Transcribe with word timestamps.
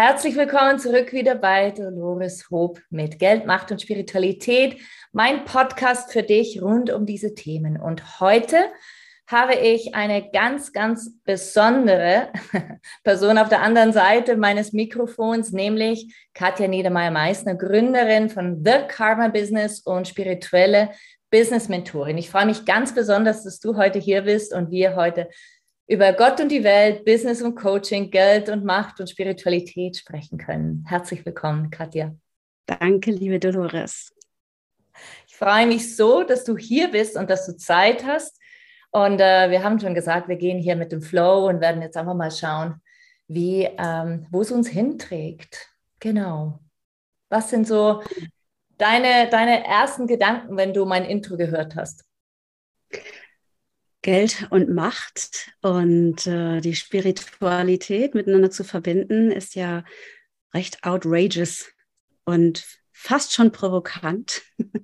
Herzlich 0.00 0.36
willkommen 0.36 0.78
zurück 0.78 1.12
wieder 1.12 1.34
bei 1.34 1.72
Dolores 1.72 2.50
Hope 2.52 2.80
mit 2.88 3.18
Geld, 3.18 3.46
Macht 3.46 3.72
und 3.72 3.82
Spiritualität. 3.82 4.76
Mein 5.10 5.44
Podcast 5.44 6.12
für 6.12 6.22
dich 6.22 6.62
rund 6.62 6.92
um 6.92 7.04
diese 7.04 7.34
Themen. 7.34 7.76
Und 7.80 8.20
heute 8.20 8.58
habe 9.26 9.56
ich 9.56 9.96
eine 9.96 10.30
ganz, 10.30 10.72
ganz 10.72 11.18
besondere 11.24 12.28
Person 13.02 13.38
auf 13.38 13.48
der 13.48 13.60
anderen 13.60 13.92
Seite 13.92 14.36
meines 14.36 14.72
Mikrofons, 14.72 15.50
nämlich 15.50 16.14
Katja 16.32 16.68
Niedermeyer-Meissner, 16.68 17.56
Gründerin 17.56 18.30
von 18.30 18.62
The 18.64 18.86
Karma 18.86 19.26
Business 19.26 19.80
und 19.80 20.06
spirituelle 20.06 20.90
Business 21.28 21.68
Mentorin. 21.68 22.18
Ich 22.18 22.30
freue 22.30 22.46
mich 22.46 22.64
ganz 22.64 22.94
besonders, 22.94 23.42
dass 23.42 23.58
du 23.58 23.76
heute 23.76 23.98
hier 23.98 24.22
bist 24.22 24.54
und 24.54 24.70
wir 24.70 24.94
heute 24.94 25.28
über 25.88 26.12
Gott 26.12 26.38
und 26.40 26.50
die 26.50 26.64
Welt, 26.64 27.06
Business 27.06 27.40
und 27.40 27.54
Coaching, 27.54 28.10
Geld 28.10 28.50
und 28.50 28.62
Macht 28.64 29.00
und 29.00 29.08
Spiritualität 29.08 29.96
sprechen 29.96 30.36
können. 30.36 30.84
Herzlich 30.86 31.24
willkommen, 31.24 31.70
Katja. 31.70 32.14
Danke, 32.66 33.10
liebe 33.10 33.40
Dolores. 33.40 34.14
Ich 35.26 35.34
freue 35.34 35.66
mich 35.66 35.96
so, 35.96 36.24
dass 36.24 36.44
du 36.44 36.58
hier 36.58 36.90
bist 36.90 37.16
und 37.16 37.30
dass 37.30 37.46
du 37.46 37.56
Zeit 37.56 38.04
hast. 38.04 38.38
Und 38.90 39.20
äh, 39.20 39.50
wir 39.50 39.62
haben 39.62 39.80
schon 39.80 39.94
gesagt, 39.94 40.28
wir 40.28 40.36
gehen 40.36 40.58
hier 40.58 40.76
mit 40.76 40.92
dem 40.92 41.00
Flow 41.00 41.48
und 41.48 41.62
werden 41.62 41.80
jetzt 41.80 41.96
einfach 41.96 42.14
mal 42.14 42.30
schauen, 42.30 42.82
wie, 43.26 43.64
ähm, 43.78 44.26
wo 44.30 44.42
es 44.42 44.50
uns 44.50 44.68
hinträgt. 44.68 45.70
Genau. 46.00 46.60
Was 47.30 47.48
sind 47.48 47.66
so 47.66 48.02
deine, 48.76 49.30
deine 49.30 49.64
ersten 49.64 50.06
Gedanken, 50.06 50.56
wenn 50.58 50.74
du 50.74 50.84
mein 50.84 51.06
Intro 51.06 51.38
gehört 51.38 51.76
hast? 51.76 52.04
Geld 54.08 54.46
und 54.48 54.70
Macht 54.70 55.52
und 55.60 56.26
äh, 56.26 56.62
die 56.62 56.74
Spiritualität 56.74 58.14
miteinander 58.14 58.50
zu 58.50 58.64
verbinden, 58.64 59.30
ist 59.30 59.54
ja 59.54 59.84
recht 60.54 60.82
outrageous 60.82 61.66
und 62.24 62.64
fast 62.90 63.34
schon 63.34 63.52
provokant. 63.52 64.44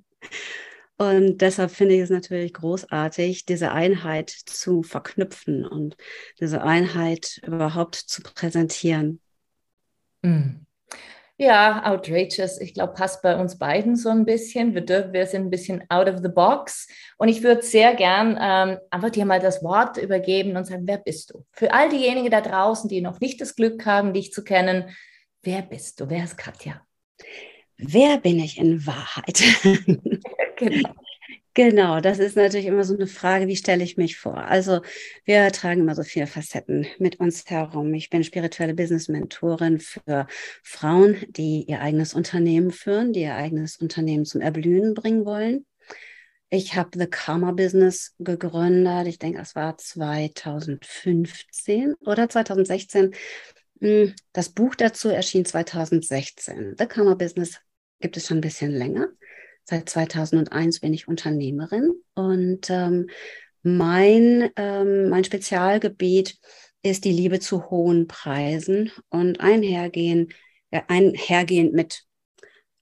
und 0.97 1.41
deshalb 1.41 1.71
finde 1.71 1.95
ich 1.95 2.01
es 2.01 2.11
natürlich 2.11 2.53
großartig, 2.53 3.45
diese 3.45 3.71
Einheit 3.71 4.29
zu 4.29 4.83
verknüpfen 4.83 5.65
und 5.65 5.97
diese 6.39 6.61
Einheit 6.61 7.41
überhaupt 7.47 7.95
zu 7.95 8.21
präsentieren. 8.21 9.21
Mm. 10.21 10.67
Ja, 11.37 11.91
outrageous. 11.91 12.61
Ich 12.61 12.73
glaube, 12.73 12.93
passt 12.93 13.21
bei 13.21 13.35
uns 13.35 13.57
beiden 13.57 13.97
so 13.97 14.09
ein 14.09 14.23
bisschen. 14.23 14.73
Wir, 14.73 14.81
dürfen, 14.81 15.11
wir 15.11 15.25
sind 15.25 15.43
ein 15.43 15.49
bisschen 15.49 15.83
out 15.89 16.07
of 16.07 16.19
the 16.21 16.29
box. 16.29 16.87
Und 17.17 17.27
ich 17.27 17.43
würde 17.43 17.61
sehr 17.61 17.93
gern 17.93 18.37
ähm, 18.41 18.77
einfach 18.89 19.09
dir 19.09 19.25
mal 19.25 19.41
das 19.41 19.61
Wort 19.61 19.97
übergeben 19.97 20.55
und 20.55 20.65
sagen, 20.65 20.83
wer 20.85 20.97
bist 20.97 21.33
du? 21.33 21.45
Für 21.51 21.73
all 21.73 21.89
diejenigen 21.89 22.31
da 22.31 22.39
draußen, 22.39 22.89
die 22.89 23.01
noch 23.01 23.19
nicht 23.19 23.41
das 23.41 23.55
Glück 23.55 23.85
haben, 23.85 24.13
dich 24.13 24.31
zu 24.31 24.45
kennen, 24.45 24.95
wer 25.43 25.61
bist 25.61 25.99
du? 25.99 26.09
Wer 26.09 26.23
ist 26.23 26.37
Katja? 26.37 26.81
Wer 27.77 28.17
bin 28.19 28.39
ich 28.39 28.57
in 28.57 28.87
Wahrheit? 28.87 29.43
genau. 30.55 30.89
Genau, 31.57 32.01
das 32.01 32.19
ist 32.19 32.35
natürlich 32.35 32.65
immer 32.65 32.83
so 32.83 32.95
eine 32.95 33.07
Frage, 33.07 33.47
wie 33.47 33.55
stelle 33.55 33.81
ich 33.81 33.95
mich 33.95 34.17
vor? 34.17 34.39
Also 34.39 34.81
wir 35.23 35.49
tragen 35.53 35.79
immer 35.81 35.95
so 35.95 36.03
viele 36.03 36.27
Facetten 36.27 36.85
mit 36.99 37.21
uns 37.21 37.49
herum. 37.49 37.93
Ich 37.93 38.09
bin 38.09 38.25
spirituelle 38.25 38.73
Business-Mentorin 38.73 39.79
für 39.79 40.27
Frauen, 40.63 41.15
die 41.29 41.63
ihr 41.63 41.79
eigenes 41.79 42.13
Unternehmen 42.13 42.71
führen, 42.71 43.13
die 43.13 43.21
ihr 43.21 43.35
eigenes 43.35 43.77
Unternehmen 43.77 44.25
zum 44.25 44.41
Erblühen 44.41 44.93
bringen 44.93 45.25
wollen. 45.25 45.65
Ich 46.49 46.75
habe 46.75 46.89
The 46.99 47.07
Karma 47.07 47.53
Business 47.53 48.15
gegründet. 48.19 49.07
Ich 49.07 49.17
denke, 49.17 49.39
das 49.39 49.55
war 49.55 49.77
2015 49.77 51.93
oder 52.01 52.27
2016. 52.27 53.15
Hm, 53.79 54.13
das 54.33 54.49
Buch 54.49 54.75
dazu 54.75 55.07
erschien 55.07 55.45
2016. 55.45 56.75
The 56.77 56.85
Karma 56.85 57.13
Business 57.13 57.61
gibt 58.01 58.17
es 58.17 58.27
schon 58.27 58.39
ein 58.39 58.41
bisschen 58.41 58.71
länger. 58.71 59.07
Seit 59.65 59.89
2001 59.89 60.79
bin 60.79 60.93
ich 60.93 61.07
Unternehmerin 61.07 61.91
und 62.13 62.69
ähm, 62.69 63.09
mein, 63.63 64.51
ähm, 64.55 65.09
mein 65.09 65.23
Spezialgebiet 65.23 66.37
ist 66.83 67.03
die 67.03 67.11
Liebe 67.11 67.39
zu 67.39 67.71
hohen 67.71 68.07
Preisen 68.07 68.91
und 69.09 69.39
einhergehen, 69.39 70.29
ja, 70.71 70.83
einhergehend 70.87 71.73
mit 71.73 72.03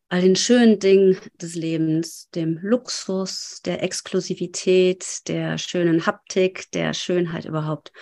all 0.09 0.21
den 0.21 0.35
schönen 0.35 0.77
Dingen 0.79 1.17
des 1.41 1.55
Lebens, 1.55 2.29
dem 2.35 2.59
Luxus, 2.61 3.61
der 3.63 3.81
Exklusivität, 3.81 5.27
der 5.29 5.57
schönen 5.57 6.05
Haptik, 6.05 6.69
der 6.71 6.94
Schönheit 6.94 7.45
überhaupt 7.45 7.94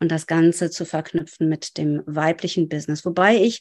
und 0.00 0.10
das 0.10 0.26
Ganze 0.26 0.70
zu 0.70 0.86
verknüpfen 0.86 1.48
mit 1.48 1.76
dem 1.76 2.02
weiblichen 2.06 2.68
Business. 2.68 3.04
Wobei 3.04 3.36
ich 3.36 3.60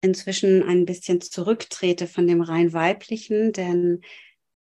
inzwischen 0.00 0.62
ein 0.62 0.84
bisschen 0.84 1.20
zurücktrete 1.20 2.06
von 2.06 2.26
dem 2.26 2.40
rein 2.40 2.72
weiblichen, 2.72 3.52
denn 3.52 4.02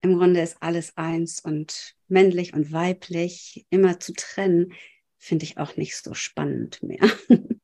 im 0.02 0.18
Grunde 0.18 0.40
ist 0.40 0.56
alles 0.60 0.96
eins 0.96 1.40
und 1.40 1.94
männlich 2.08 2.54
und 2.54 2.72
weiblich 2.72 3.66
immer 3.70 4.00
zu 4.00 4.12
trennen, 4.12 4.72
finde 5.18 5.44
ich 5.44 5.58
auch 5.58 5.76
nicht 5.76 5.96
so 5.96 6.14
spannend 6.14 6.82
mehr. 6.82 7.08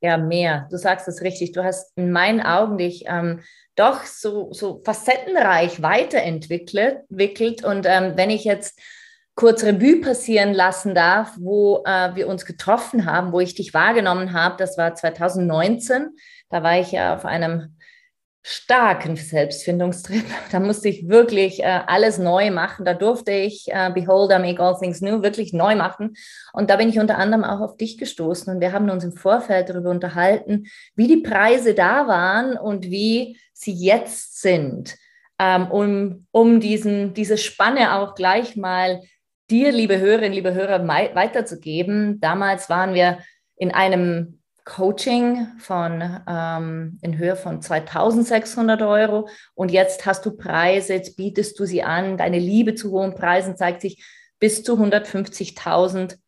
Ja, 0.00 0.16
mehr. 0.16 0.68
Du 0.70 0.76
sagst 0.76 1.08
es 1.08 1.22
richtig. 1.22 1.52
Du 1.52 1.64
hast 1.64 1.90
in 1.96 2.12
meinen 2.12 2.40
Augen 2.40 2.78
dich 2.78 3.04
ähm, 3.06 3.40
doch 3.74 4.04
so, 4.04 4.52
so 4.52 4.80
facettenreich 4.84 5.82
weiterentwickelt. 5.82 7.64
Und 7.64 7.84
ähm, 7.84 8.12
wenn 8.14 8.30
ich 8.30 8.44
jetzt 8.44 8.78
kurz 9.34 9.64
Revue 9.64 10.00
passieren 10.00 10.54
lassen 10.54 10.94
darf, 10.94 11.34
wo 11.38 11.82
äh, 11.84 12.14
wir 12.14 12.28
uns 12.28 12.44
getroffen 12.44 13.06
haben, 13.06 13.32
wo 13.32 13.40
ich 13.40 13.56
dich 13.56 13.74
wahrgenommen 13.74 14.32
habe, 14.32 14.56
das 14.56 14.78
war 14.78 14.94
2019. 14.94 16.10
Da 16.50 16.62
war 16.62 16.78
ich 16.78 16.92
ja 16.92 17.14
auf 17.14 17.24
einem 17.24 17.76
starken 18.42 19.16
Selbstfindungstrip. 19.16 20.24
Da 20.50 20.60
musste 20.60 20.88
ich 20.88 21.08
wirklich 21.08 21.60
äh, 21.60 21.80
alles 21.86 22.18
neu 22.18 22.50
machen. 22.50 22.84
Da 22.84 22.94
durfte 22.94 23.32
ich 23.32 23.66
äh, 23.68 23.90
Behold, 23.92 24.30
make 24.30 24.62
all 24.62 24.78
things 24.78 25.00
new 25.02 25.22
wirklich 25.22 25.52
neu 25.52 25.76
machen. 25.76 26.14
Und 26.52 26.70
da 26.70 26.76
bin 26.76 26.88
ich 26.88 26.98
unter 26.98 27.18
anderem 27.18 27.44
auch 27.44 27.60
auf 27.60 27.76
dich 27.76 27.98
gestoßen. 27.98 28.54
Und 28.54 28.60
wir 28.60 28.72
haben 28.72 28.88
uns 28.88 29.04
im 29.04 29.12
Vorfeld 29.12 29.68
darüber 29.68 29.90
unterhalten, 29.90 30.66
wie 30.94 31.06
die 31.06 31.18
Preise 31.18 31.74
da 31.74 32.06
waren 32.08 32.56
und 32.56 32.86
wie 32.86 33.38
sie 33.52 33.72
jetzt 33.72 34.40
sind, 34.40 34.96
ähm, 35.38 35.70
um, 35.70 36.26
um 36.30 36.60
diesen, 36.60 37.12
diese 37.12 37.36
Spanne 37.36 37.96
auch 37.96 38.14
gleich 38.14 38.56
mal 38.56 39.02
dir, 39.50 39.72
liebe 39.72 39.98
Hörerinnen, 39.98 40.32
liebe 40.32 40.54
Hörer, 40.54 40.86
weiterzugeben. 40.86 42.20
Damals 42.20 42.70
waren 42.70 42.94
wir 42.94 43.18
in 43.56 43.72
einem 43.72 44.37
Coaching 44.68 45.48
von 45.58 46.20
ähm, 46.28 46.98
in 47.00 47.16
Höhe 47.16 47.36
von 47.36 47.62
2600 47.62 48.82
Euro 48.82 49.28
und 49.54 49.70
jetzt 49.70 50.04
hast 50.04 50.26
du 50.26 50.36
Preise, 50.36 50.92
jetzt 50.92 51.16
bietest 51.16 51.58
du 51.58 51.64
sie 51.64 51.82
an, 51.82 52.18
deine 52.18 52.38
Liebe 52.38 52.74
zu 52.74 52.90
hohen 52.90 53.14
Preisen 53.14 53.56
zeigt 53.56 53.80
sich 53.80 54.04
bis 54.38 54.62
zu 54.62 54.74
150.000 54.74 56.18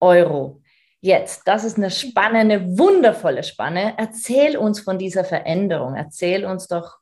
Euro. 0.00 0.62
Jetzt, 1.00 1.42
das 1.46 1.64
ist 1.64 1.76
eine 1.76 1.90
spannende, 1.90 2.78
wundervolle 2.78 3.42
Spanne. 3.42 3.94
Erzähl 3.98 4.56
uns 4.56 4.80
von 4.80 4.96
dieser 4.98 5.24
Veränderung. 5.24 5.96
Erzähl 5.96 6.44
uns 6.44 6.68
doch, 6.68 6.98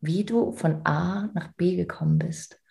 wie 0.00 0.24
du 0.24 0.52
von 0.52 0.86
A 0.86 1.28
nach 1.34 1.52
B 1.54 1.74
gekommen 1.76 2.18
bist. 2.18 2.61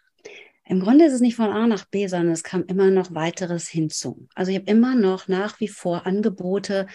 Im 0.72 0.80
Grunde 0.80 1.04
ist 1.04 1.12
es 1.12 1.20
nicht 1.20 1.36
von 1.36 1.50
A 1.50 1.68
nach 1.68 1.84
B, 1.84 2.08
sondern 2.08 2.32
es 2.32 2.44
kam 2.44 2.64
immer 2.64 2.92
noch 2.92 3.14
weiteres 3.14 3.68
hinzu. 3.68 4.30
Also 4.36 4.52
ich 4.52 4.58
habe 4.58 4.72
immer 4.72 4.96
noch 4.96 5.28
nach 5.28 5.60
wie 5.60 5.68
vor 5.68 6.06
Angebote 6.06 6.88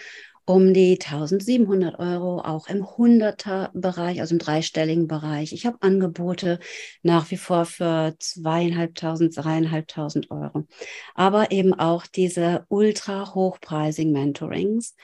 um 0.45 0.73
die 0.73 0.93
1700 0.99 1.99
Euro, 1.99 2.39
auch 2.39 2.69
im 2.69 2.83
100er 2.83 3.69
Bereich, 3.79 4.19
also 4.19 4.33
im 4.33 4.39
dreistelligen 4.39 5.07
Bereich. 5.07 5.53
Ich 5.53 5.67
habe 5.67 5.77
Angebote 5.81 6.57
nach 7.03 7.29
wie 7.29 7.37
vor 7.37 7.65
für 7.65 8.15
zweieinhalbtausend, 8.17 9.37
dreieinhalbtausend 9.37 10.31
Euro. 10.31 10.65
Aber 11.13 11.51
eben 11.51 11.75
auch 11.75 12.07
diese 12.07 12.65
ultra 12.69 13.35
hochpreisigen 13.35 14.11
Mentorings, 14.11 14.95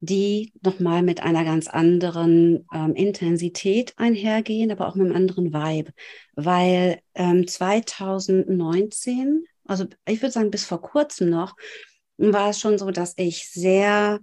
die 0.00 0.52
nochmal 0.62 1.02
mit 1.02 1.22
einer 1.22 1.44
ganz 1.44 1.68
anderen 1.68 2.66
ähm, 2.72 2.94
Intensität 2.94 3.94
einhergehen, 3.96 4.70
aber 4.70 4.88
auch 4.88 4.94
mit 4.94 5.06
einem 5.06 5.16
anderen 5.16 5.52
Vibe. 5.52 5.92
Weil 6.34 7.00
ähm, 7.14 7.46
2019, 7.46 9.44
also 9.64 9.86
ich 10.06 10.20
würde 10.20 10.32
sagen 10.32 10.50
bis 10.50 10.64
vor 10.64 10.82
kurzem 10.82 11.30
noch, 11.30 11.56
war 12.18 12.50
es 12.50 12.60
schon 12.60 12.78
so, 12.78 12.90
dass 12.90 13.14
ich 13.16 13.48
sehr 13.50 14.20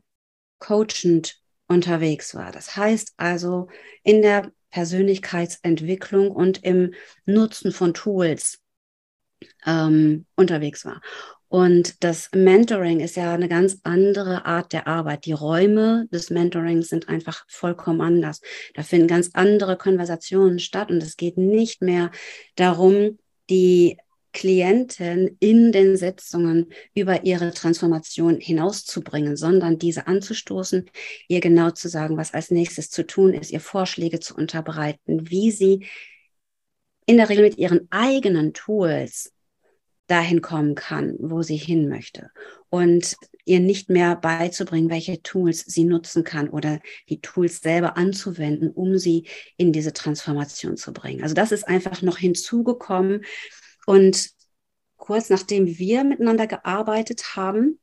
coachend 0.59 1.39
unterwegs 1.67 2.35
war. 2.35 2.51
Das 2.51 2.75
heißt 2.75 3.13
also 3.17 3.67
in 4.03 4.21
der 4.21 4.51
Persönlichkeitsentwicklung 4.69 6.31
und 6.31 6.63
im 6.63 6.93
Nutzen 7.25 7.71
von 7.71 7.93
Tools 7.93 8.59
ähm, 9.65 10.25
unterwegs 10.35 10.85
war. 10.85 11.01
Und 11.53 12.03
das 12.03 12.29
Mentoring 12.33 12.99
ist 12.99 13.15
ja 13.15 13.31
eine 13.31 13.47
ganz 13.47 13.77
andere 13.83 14.47
Art 14.47 14.73
der 14.73 14.87
Arbeit. 14.87 15.27
Die 15.27 15.33
Räume 15.33 16.07
des 16.11 16.31
Mentorings 16.31 16.89
sind 16.89 17.09
einfach 17.09 17.45
vollkommen 17.47 18.01
anders. 18.01 18.41
Da 18.73 18.81
finden 18.81 19.07
ganz 19.07 19.29
andere 19.33 19.77
Konversationen 19.77 20.57
statt 20.57 20.89
und 20.89 21.03
es 21.03 21.15
geht 21.15 21.37
nicht 21.37 21.83
mehr 21.83 22.09
darum, 22.55 23.19
die 23.51 23.99
Klienten 24.31 25.37
in 25.39 25.71
den 25.71 25.95
Sitzungen 25.95 26.73
über 26.95 27.23
ihre 27.23 27.53
Transformation 27.53 28.39
hinauszubringen, 28.39 29.37
sondern 29.37 29.77
diese 29.77 30.07
anzustoßen, 30.07 30.89
ihr 31.27 31.39
genau 31.39 31.69
zu 31.69 31.87
sagen, 31.87 32.17
was 32.17 32.33
als 32.33 32.49
nächstes 32.49 32.89
zu 32.89 33.05
tun 33.05 33.31
ist, 33.31 33.51
ihr 33.51 33.59
Vorschläge 33.59 34.19
zu 34.19 34.33
unterbreiten, 34.33 35.29
wie 35.29 35.51
sie 35.51 35.85
in 37.05 37.17
der 37.17 37.29
Regel 37.29 37.43
mit 37.43 37.59
ihren 37.59 37.85
eigenen 37.91 38.53
Tools 38.55 39.33
dahin 40.07 40.41
kommen 40.41 40.75
kann, 40.75 41.15
wo 41.19 41.41
sie 41.41 41.55
hin 41.55 41.87
möchte. 41.87 42.29
Und 42.69 43.15
ihr 43.45 43.59
nicht 43.59 43.89
mehr 43.89 44.15
beizubringen, 44.15 44.89
welche 44.89 45.21
Tools 45.21 45.61
sie 45.61 45.83
nutzen 45.83 46.23
kann 46.23 46.49
oder 46.49 46.79
die 47.09 47.21
Tools 47.21 47.61
selber 47.61 47.97
anzuwenden, 47.97 48.71
um 48.71 48.97
sie 48.97 49.27
in 49.57 49.71
diese 49.71 49.93
Transformation 49.93 50.77
zu 50.77 50.93
bringen. 50.93 51.23
Also 51.23 51.35
das 51.35 51.51
ist 51.51 51.67
einfach 51.67 52.01
noch 52.01 52.17
hinzugekommen, 52.17 53.23
und 53.85 54.29
kurz 54.97 55.29
nachdem 55.29 55.77
wir 55.77 56.03
miteinander 56.03 56.47
gearbeitet 56.47 57.35
haben, 57.35 57.79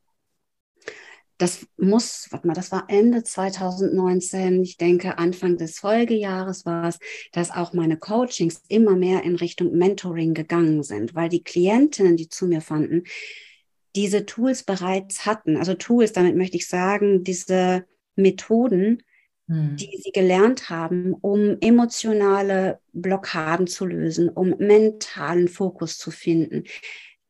das 1.40 1.66
muss, 1.78 2.26
warte 2.30 2.46
mal, 2.46 2.52
das 2.52 2.70
war 2.70 2.84
Ende 2.88 3.22
2019, 3.22 4.62
ich 4.62 4.76
denke 4.76 5.16
Anfang 5.16 5.56
des 5.56 5.78
Folgejahres 5.78 6.66
war 6.66 6.88
es, 6.88 6.98
dass 7.32 7.50
auch 7.50 7.72
meine 7.72 7.96
Coachings 7.96 8.62
immer 8.68 8.94
mehr 8.94 9.22
in 9.22 9.36
Richtung 9.36 9.72
Mentoring 9.72 10.34
gegangen 10.34 10.82
sind, 10.82 11.14
weil 11.14 11.30
die 11.30 11.42
Klientinnen, 11.42 12.18
die 12.18 12.28
zu 12.28 12.46
mir 12.46 12.60
fanden, 12.60 13.04
diese 13.96 14.26
Tools 14.26 14.64
bereits 14.64 15.24
hatten. 15.24 15.56
Also 15.56 15.74
Tools, 15.74 16.12
damit 16.12 16.36
möchte 16.36 16.58
ich 16.58 16.68
sagen, 16.68 17.24
diese 17.24 17.86
Methoden, 18.16 19.02
hm. 19.48 19.76
die 19.76 19.98
sie 20.02 20.12
gelernt 20.12 20.68
haben, 20.68 21.14
um 21.14 21.56
emotionale 21.60 22.80
Blockaden 22.92 23.66
zu 23.66 23.86
lösen, 23.86 24.28
um 24.28 24.56
mentalen 24.58 25.48
Fokus 25.48 25.96
zu 25.96 26.10
finden. 26.10 26.64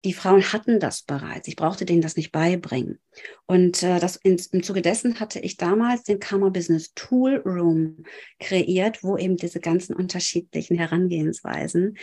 Die 0.05 0.15
Frauen 0.15 0.43
hatten 0.53 0.81
das 0.81 1.03
bereits. 1.03 1.47
Ich 1.47 1.57
brauchte 1.57 1.85
denen 1.85 2.01
das 2.01 2.17
nicht 2.17 2.33
beibringen. 2.33 2.99
Und 3.47 3.83
äh, 3.83 4.01
das 4.01 4.17
in, 4.17 4.41
im 4.53 4.63
Zuge 4.63 4.81
dessen 4.81 5.21
hatte 5.21 5.41
ich 5.41 5.57
damals 5.57 6.05
den 6.05 6.21
Karma 6.21 6.49
Business 6.49 6.95
Tool 6.95 7.43
Room 7.45 8.05
kreiert, 8.39 9.05
wo 9.05 9.19
eben 9.19 9.37
diese 9.37 9.61
ganzen 9.61 9.95
unterschiedlichen 9.95 10.79
Herangehensweisen 10.79 11.99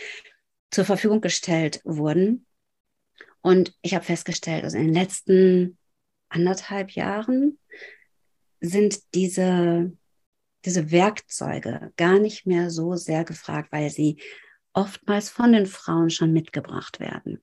zur 0.70 0.84
Verfügung 0.84 1.20
gestellt 1.20 1.80
wurden. 1.84 2.46
Und 3.40 3.74
ich 3.82 3.94
habe 3.94 4.04
festgestellt, 4.04 4.64
also 4.64 4.76
in 4.76 4.84
den 4.84 4.94
letzten 4.94 5.78
anderthalb 6.28 6.92
Jahren 6.92 7.58
sind 8.60 9.14
diese 9.14 9.92
diese 10.64 10.90
Werkzeuge 10.90 11.92
gar 11.96 12.18
nicht 12.18 12.46
mehr 12.46 12.70
so 12.70 12.94
sehr 12.94 13.24
gefragt, 13.24 13.72
weil 13.72 13.90
sie 13.90 14.20
oftmals 14.72 15.30
von 15.30 15.52
den 15.52 15.66
Frauen 15.66 16.10
schon 16.10 16.32
mitgebracht 16.32 17.00
werden. 17.00 17.42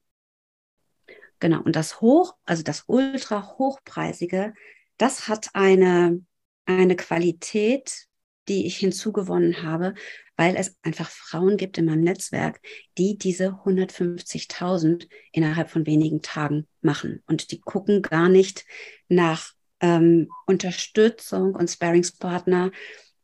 Genau, 1.40 1.62
und 1.62 1.76
das 1.76 2.02
Hoch, 2.02 2.36
also 2.46 2.64
das 2.64 2.84
ultra 2.88 3.58
hochpreisige, 3.58 4.54
das 4.98 5.28
hat 5.28 5.50
eine, 5.54 6.22
eine 6.66 6.96
Qualität, 6.96 8.08
die 8.48 8.66
ich 8.68 8.78
hinzugewonnen 8.78 9.64
habe, 9.64 9.96
weil 10.38 10.56
es 10.56 10.78
einfach 10.84 11.10
Frauen 11.10 11.58
gibt 11.58 11.78
in 11.78 11.86
meinem 11.86 12.02
Netzwerk, 12.02 12.60
die 12.98 13.18
diese 13.18 13.64
150.000 13.64 15.08
innerhalb 15.32 15.70
von 15.70 15.86
wenigen 15.86 16.22
Tagen 16.22 16.68
machen. 16.82 17.24
Und 17.28 17.52
die 17.52 17.60
gucken 17.60 18.02
gar 18.02 18.30
nicht 18.30 18.66
nach 19.08 19.54
ähm, 19.80 20.30
Unterstützung 20.46 21.56
und 21.56 21.70
Sparingspartner, 21.70 22.72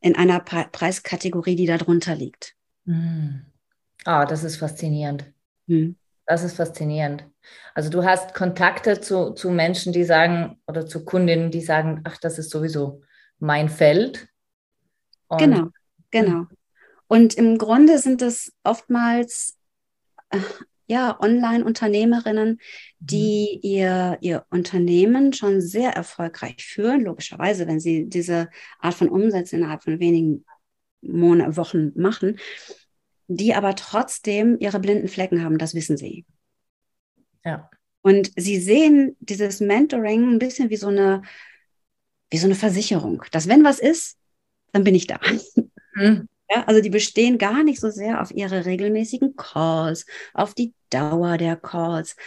in 0.01 0.15
einer 0.15 0.39
Preiskategorie, 0.39 1.55
die 1.55 1.67
darunter 1.67 2.15
liegt. 2.15 2.55
Mhm. 2.85 3.45
Ah, 4.03 4.25
das 4.25 4.43
ist 4.43 4.57
faszinierend. 4.57 5.31
Mhm. 5.67 5.95
Das 6.31 6.43
ist 6.43 6.55
faszinierend. 6.55 7.25
Also 7.73 7.89
du 7.89 8.05
hast 8.05 8.33
Kontakte 8.33 9.01
zu, 9.01 9.31
zu 9.31 9.49
Menschen, 9.49 9.91
die 9.91 10.05
sagen, 10.05 10.61
oder 10.65 10.85
zu 10.85 11.03
Kundinnen, 11.03 11.51
die 11.51 11.59
sagen, 11.59 11.99
ach, 12.05 12.15
das 12.19 12.39
ist 12.39 12.51
sowieso 12.51 13.01
mein 13.39 13.67
Feld. 13.67 14.29
Und 15.27 15.39
genau, 15.39 15.67
genau. 16.09 16.45
Und 17.09 17.33
im 17.33 17.57
Grunde 17.57 17.97
sind 17.97 18.21
es 18.21 18.53
oftmals 18.63 19.57
äh, 20.29 20.39
ja, 20.87 21.19
Online-Unternehmerinnen, 21.19 22.61
die 22.99 23.59
mhm. 23.61 23.69
ihr, 23.69 24.17
ihr 24.21 24.45
Unternehmen 24.51 25.33
schon 25.33 25.59
sehr 25.59 25.91
erfolgreich 25.91 26.65
führen, 26.65 27.01
logischerweise, 27.01 27.67
wenn 27.67 27.81
sie 27.81 28.07
diese 28.07 28.47
Art 28.79 28.93
von 28.93 29.09
Umsätzen 29.09 29.59
innerhalb 29.59 29.83
von 29.83 29.99
wenigen 29.99 30.45
Monaten, 31.01 31.57
Wochen 31.57 31.91
machen, 31.95 32.39
die 33.35 33.53
aber 33.53 33.75
trotzdem 33.75 34.57
ihre 34.59 34.79
blinden 34.79 35.07
Flecken 35.07 35.43
haben, 35.43 35.57
das 35.57 35.73
wissen 35.73 35.97
sie. 35.97 36.25
Ja. 37.43 37.69
Und 38.01 38.31
sie 38.35 38.59
sehen 38.59 39.15
dieses 39.19 39.59
Mentoring 39.59 40.33
ein 40.33 40.39
bisschen 40.39 40.69
wie 40.69 40.77
so 40.77 40.87
eine, 40.87 41.21
wie 42.29 42.37
so 42.37 42.47
eine 42.47 42.55
Versicherung, 42.55 43.23
dass 43.31 43.47
wenn 43.47 43.63
was 43.63 43.79
ist, 43.79 44.17
dann 44.71 44.83
bin 44.83 44.95
ich 44.95 45.07
da. 45.07 45.19
Mhm. 45.95 46.27
Ja, 46.53 46.65
also 46.65 46.81
die 46.81 46.89
bestehen 46.89 47.37
gar 47.37 47.63
nicht 47.63 47.79
so 47.79 47.89
sehr 47.89 48.21
auf 48.21 48.29
ihre 48.31 48.65
regelmäßigen 48.65 49.37
Calls, 49.37 50.05
auf 50.33 50.53
die 50.53 50.73
Dauer 50.89 51.37
der 51.37 51.55
Calls. 51.55 52.17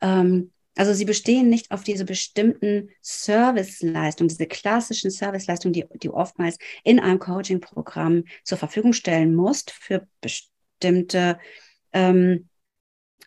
Ähm, 0.00 0.52
also 0.74 0.94
sie 0.94 1.04
bestehen 1.04 1.50
nicht 1.50 1.70
auf 1.70 1.84
diese 1.84 2.06
bestimmten 2.06 2.88
Serviceleistungen, 3.02 4.28
diese 4.28 4.46
klassischen 4.46 5.10
Serviceleistungen, 5.10 5.74
die, 5.74 5.84
die 6.02 6.08
oftmals 6.08 6.56
in 6.82 6.98
einem 6.98 7.18
Coaching-Programm 7.18 8.24
zur 8.42 8.56
Verfügung 8.56 8.94
stellen 8.94 9.34
musst 9.34 9.70
für 9.70 10.08
bestimmte 10.22 10.53
ähm, 11.92 12.48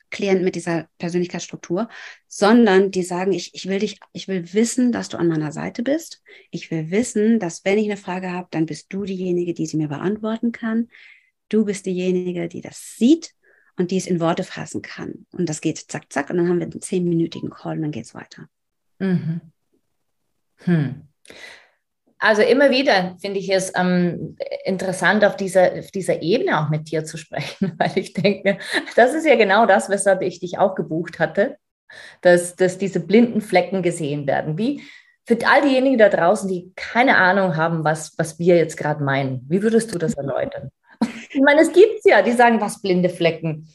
Klienten 0.10 0.46
mit 0.46 0.56
dieser 0.56 0.88
Persönlichkeitsstruktur, 1.00 1.90
sondern 2.28 2.92
die 2.92 3.04
sagen, 3.04 3.34
ich, 3.34 3.54
ich 3.54 3.68
will 3.68 3.80
dich, 3.80 4.00
ich 4.14 4.28
will 4.28 4.54
wissen, 4.54 4.92
dass 4.92 5.10
du 5.10 5.18
an 5.18 5.28
meiner 5.28 5.52
Seite 5.52 5.84
bist. 5.84 6.22
Ich 6.50 6.72
will 6.72 6.92
wissen, 6.92 7.40
dass 7.40 7.66
wenn 7.66 7.78
ich 7.78 7.86
eine 7.86 7.98
Frage 7.98 8.32
habe, 8.32 8.48
dann 8.52 8.66
bist 8.66 8.94
du 8.94 9.04
diejenige, 9.04 9.54
die 9.54 9.66
sie 9.66 9.78
mir 9.78 9.90
beantworten 9.90 10.52
kann. 10.52 10.88
Du 11.50 11.66
bist 11.66 11.86
diejenige, 11.86 12.48
die 12.48 12.62
das 12.62 12.96
sieht 12.96 13.34
und 13.76 13.92
die 13.92 13.98
es 13.98 14.08
in 14.08 14.20
Worte 14.20 14.44
fassen 14.44 14.82
kann. 14.82 15.26
Und 15.32 15.48
das 15.50 15.62
geht 15.62 15.78
zack, 15.78 16.12
zack, 16.12 16.30
und 16.30 16.38
dann 16.38 16.48
haben 16.48 16.60
wir 16.60 16.68
einen 16.68 16.82
zehnminütigen 16.82 17.50
Call 17.50 17.76
und 17.76 17.84
dann 17.84 17.92
geht 17.92 18.06
es 18.06 18.16
weiter. 18.16 18.50
Mhm. 19.00 19.42
Hm. 20.60 21.08
Also 22.20 22.42
immer 22.42 22.72
wieder 22.72 23.16
finde 23.22 23.40
ich 23.40 23.50
es 23.50 23.72
ähm, 23.76 24.38
interessant, 24.66 25.24
auf 25.24 25.36
dieser, 25.36 25.74
auf 25.74 25.92
dieser 25.92 26.22
Ebene 26.22 26.60
auch 26.60 26.70
mit 26.70 26.92
dir 26.92 27.06
zu 27.06 27.18
sprechen, 27.18 27.74
weil 27.78 27.92
ich 27.96 28.14
denke, 28.14 28.58
das 28.96 29.14
ist 29.14 29.26
ja 29.26 29.36
genau 29.36 29.66
das, 29.66 29.90
weshalb 29.90 30.22
ich 30.22 30.40
dich 30.40 30.58
auch 30.58 30.76
gebucht 30.76 31.20
hatte, 31.20 31.58
dass, 32.22 32.56
dass 32.56 32.78
diese 32.78 33.00
blinden 33.00 33.42
Flecken 33.42 33.84
gesehen 33.84 34.26
werden. 34.28 34.58
Wie 34.58 34.82
für 35.26 35.38
all 35.46 35.62
diejenigen 35.62 35.98
da 35.98 36.10
draußen, 36.10 36.50
die 36.50 36.72
keine 36.76 37.18
Ahnung 37.18 37.56
haben, 37.56 37.84
was, 37.84 38.14
was 38.18 38.40
wir 38.40 38.56
jetzt 38.56 38.78
gerade 38.78 39.04
meinen, 39.04 39.46
wie 39.50 39.62
würdest 39.62 39.94
du 39.94 40.00
das 40.00 40.14
erläutern? 40.14 40.70
Ich 41.30 41.42
meine, 41.42 41.62
es 41.62 41.72
gibt 41.72 42.00
es 42.00 42.06
ja, 42.06 42.22
die 42.22 42.32
sagen, 42.32 42.62
was 42.62 42.82
blinde 42.82 43.10
Flecken. 43.10 43.68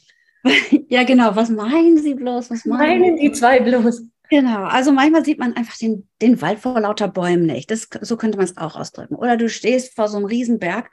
Ja, 0.89 1.03
genau. 1.03 1.35
Was 1.35 1.49
meinen 1.49 1.97
Sie 1.97 2.13
bloß? 2.13 2.51
Was 2.51 2.65
meinen, 2.65 3.01
meinen 3.01 3.15
die 3.15 3.31
zwei 3.31 3.61
bloß? 3.61 4.03
Genau, 4.29 4.63
also 4.63 4.91
manchmal 4.91 5.25
sieht 5.25 5.39
man 5.39 5.55
einfach 5.55 5.77
den, 5.77 6.07
den 6.21 6.41
Wald 6.41 6.59
vor 6.59 6.79
lauter 6.79 7.07
Bäumen 7.07 7.45
nicht. 7.45 7.69
Das, 7.69 7.87
so 8.01 8.17
könnte 8.17 8.37
man 8.37 8.45
es 8.45 8.57
auch 8.57 8.75
ausdrücken. 8.75 9.15
Oder 9.15 9.37
du 9.37 9.49
stehst 9.49 9.95
vor 9.95 10.07
so 10.07 10.17
einem 10.17 10.25
Riesenberg 10.25 10.89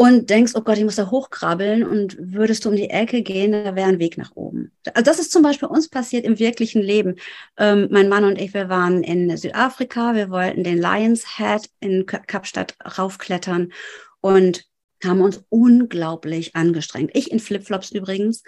und 0.00 0.30
denkst, 0.30 0.52
oh 0.54 0.62
Gott, 0.62 0.78
ich 0.78 0.84
muss 0.84 0.96
da 0.96 1.10
hochkrabbeln 1.10 1.86
und 1.86 2.16
würdest 2.18 2.64
du 2.64 2.70
um 2.70 2.76
die 2.76 2.88
Ecke 2.88 3.20
gehen, 3.20 3.52
da 3.52 3.74
wäre 3.74 3.90
ein 3.90 3.98
Weg 3.98 4.16
nach 4.16 4.34
oben. 4.34 4.72
Also 4.94 5.02
das 5.04 5.18
ist 5.18 5.30
zum 5.30 5.42
Beispiel 5.42 5.68
uns 5.68 5.90
passiert 5.90 6.24
im 6.24 6.38
wirklichen 6.38 6.80
Leben. 6.80 7.16
Ähm, 7.58 7.88
mein 7.90 8.08
Mann 8.08 8.24
und 8.24 8.40
ich, 8.40 8.54
wir 8.54 8.70
waren 8.70 9.02
in 9.02 9.36
Südafrika, 9.36 10.14
wir 10.14 10.30
wollten 10.30 10.64
den 10.64 10.78
Lions 10.78 11.36
Head 11.36 11.68
in 11.80 12.06
Kapstadt 12.06 12.76
raufklettern 12.96 13.74
und 14.22 14.64
haben 15.04 15.20
uns 15.20 15.44
unglaublich 15.50 16.56
angestrengt. 16.56 17.10
Ich 17.12 17.30
in 17.30 17.38
Flipflops 17.38 17.90
übrigens. 17.90 18.42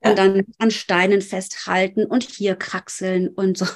Und 0.00 0.18
dann 0.18 0.44
an 0.58 0.70
Steinen 0.70 1.20
festhalten 1.20 2.04
und 2.04 2.22
hier 2.22 2.54
kraxeln 2.54 3.28
und 3.28 3.58
so 3.58 3.66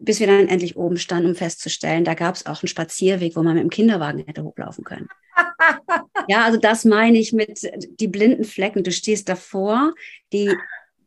bis 0.00 0.20
wir 0.20 0.26
dann 0.26 0.48
endlich 0.48 0.76
oben 0.76 0.98
standen, 0.98 1.30
um 1.30 1.34
festzustellen, 1.34 2.04
da 2.04 2.14
gab 2.14 2.34
es 2.34 2.46
auch 2.46 2.62
einen 2.62 2.68
Spazierweg, 2.68 3.36
wo 3.36 3.42
man 3.42 3.54
mit 3.54 3.62
dem 3.62 3.70
Kinderwagen 3.70 4.24
hätte 4.26 4.44
hochlaufen 4.44 4.84
können. 4.84 5.08
ja, 6.28 6.44
also 6.44 6.58
das 6.58 6.84
meine 6.84 7.18
ich 7.18 7.32
mit 7.32 7.60
die 8.00 8.08
blinden 8.08 8.44
Flecken. 8.44 8.84
Du 8.84 8.92
stehst 8.92 9.28
davor, 9.28 9.94
die, 10.32 10.54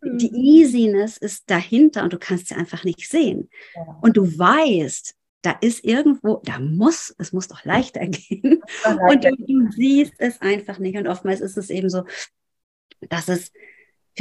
die 0.04 0.32
mhm. 0.32 0.36
Easiness 0.36 1.18
ist 1.18 1.50
dahinter 1.50 2.04
und 2.04 2.14
du 2.14 2.20
kannst 2.20 2.48
sie 2.48 2.56
einfach 2.56 2.84
nicht 2.84 3.08
sehen. 3.10 3.50
Und 4.02 4.18
du 4.18 4.26
weißt, 4.26 5.16
da 5.44 5.52
ist 5.62 5.84
irgendwo, 5.84 6.42
da 6.46 6.60
muss, 6.60 7.16
es 7.18 7.34
muss 7.34 7.48
doch 7.48 7.66
leichter 7.66 8.06
gehen. 8.08 8.62
Und 9.10 9.24
du, 9.24 9.36
du 9.36 9.72
siehst 9.72 10.14
es 10.18 10.40
einfach 10.42 10.80
nicht. 10.80 10.98
Und 10.98 11.08
oftmals 11.08 11.42
ist 11.42 11.58
es 11.58 11.70
eben 11.70 11.90
so, 11.90 12.04
dass 13.10 13.28
es 13.28 13.52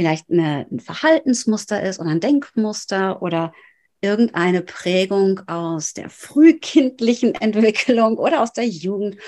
vielleicht 0.01 0.31
eine, 0.31 0.67
ein 0.71 0.81
Verhaltensmuster 0.81 1.83
ist 1.83 2.01
oder 2.01 2.09
ein 2.09 2.21
Denkmuster 2.21 3.21
oder 3.21 3.53
irgendeine 4.01 4.63
Prägung 4.63 5.47
aus 5.47 5.93
der 5.93 6.09
frühkindlichen 6.09 7.35
Entwicklung 7.41 8.17
oder 8.17 8.41
aus 8.41 8.55
der 8.55 8.67
Jugend. 8.67 9.19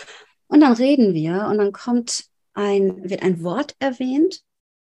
Und 0.47 0.61
dann 0.61 0.73
reden 0.73 1.13
wir 1.13 1.47
und 1.51 1.59
dann 1.59 1.73
kommt 1.73 2.25
ein, 2.55 3.07
wird 3.11 3.23
ein 3.23 3.43
Wort 3.43 3.77
erwähnt, 3.81 4.41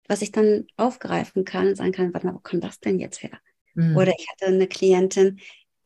was 0.10 0.22
ich 0.22 0.34
dann 0.34 0.68
aufgreifen 0.76 1.46
kann 1.46 1.68
und 1.68 1.78
sagen 1.78 1.94
kann, 1.94 2.14
warte 2.14 2.28
mal, 2.28 2.36
wo 2.36 2.40
kommt 2.40 2.66
das 2.66 2.82
denn 2.82 3.00
jetzt 3.00 3.24
her? 3.24 3.40
Mhm. 3.74 3.96
Oder 3.96 4.12
ich 4.18 4.28
hatte 4.30 4.48
eine 4.48 4.68
Klientin, 4.68 5.40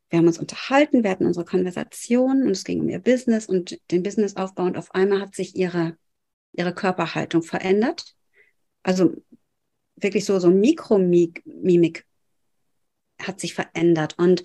wir 0.09 0.17
haben 0.17 0.25
uns 0.25 0.39
unterhalten, 0.39 1.03
wir 1.03 1.11
hatten 1.11 1.27
unsere 1.27 1.45
Konversation 1.45 2.41
und 2.41 2.49
es 2.49 2.63
ging 2.63 2.79
um 2.79 2.89
ihr 2.89 2.97
Business 2.97 3.45
und 3.45 3.79
den 3.91 4.01
Businessaufbau 4.01 4.63
und 4.63 4.79
auf 4.79 4.95
einmal 4.95 5.21
hat 5.21 5.35
sich 5.35 5.55
ihre, 5.55 5.95
ihre 6.53 6.73
Körperhaltung 6.73 7.43
verändert. 7.43 8.15
Also 8.81 9.13
wirklich 10.03 10.25
so, 10.25 10.39
so 10.39 10.49
Mikromimik 10.49 12.05
hat 13.19 13.39
sich 13.39 13.53
verändert 13.53 14.17
und 14.17 14.43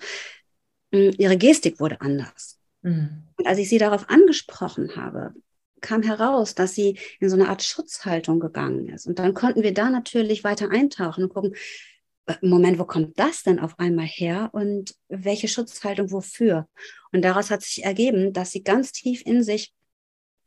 mh, 0.91 0.99
hm, 0.99 1.13
ihre 1.17 1.37
Gestik 1.37 1.79
wurde 1.79 2.01
anders. 2.01 2.59
Mhm. 2.81 3.23
Und 3.37 3.47
als 3.47 3.57
ich 3.57 3.69
sie 3.69 3.77
darauf 3.77 4.09
angesprochen 4.09 4.95
habe, 4.95 5.33
kam 5.81 6.01
heraus, 6.01 6.55
dass 6.55 6.73
sie 6.73 6.97
in 7.19 7.29
so 7.29 7.35
eine 7.35 7.49
Art 7.49 7.63
Schutzhaltung 7.63 8.39
gegangen 8.39 8.89
ist. 8.89 9.07
Und 9.07 9.19
dann 9.19 9.33
konnten 9.33 9.63
wir 9.63 9.73
da 9.73 9.89
natürlich 9.89 10.43
weiter 10.43 10.71
eintauchen 10.71 11.25
und 11.25 11.33
gucken, 11.33 11.55
äh, 12.25 12.35
Moment, 12.41 12.79
wo 12.79 12.85
kommt 12.85 13.19
das 13.19 13.43
denn 13.43 13.59
auf 13.59 13.77
einmal 13.79 14.05
her 14.05 14.49
und 14.53 14.95
welche 15.07 15.47
Schutzhaltung 15.47 16.11
wofür? 16.11 16.67
Und 17.11 17.23
daraus 17.23 17.51
hat 17.51 17.61
sich 17.61 17.83
ergeben, 17.83 18.33
dass 18.33 18.51
sie 18.51 18.63
ganz 18.63 18.91
tief 18.91 19.21
in 19.25 19.43
sich 19.43 19.73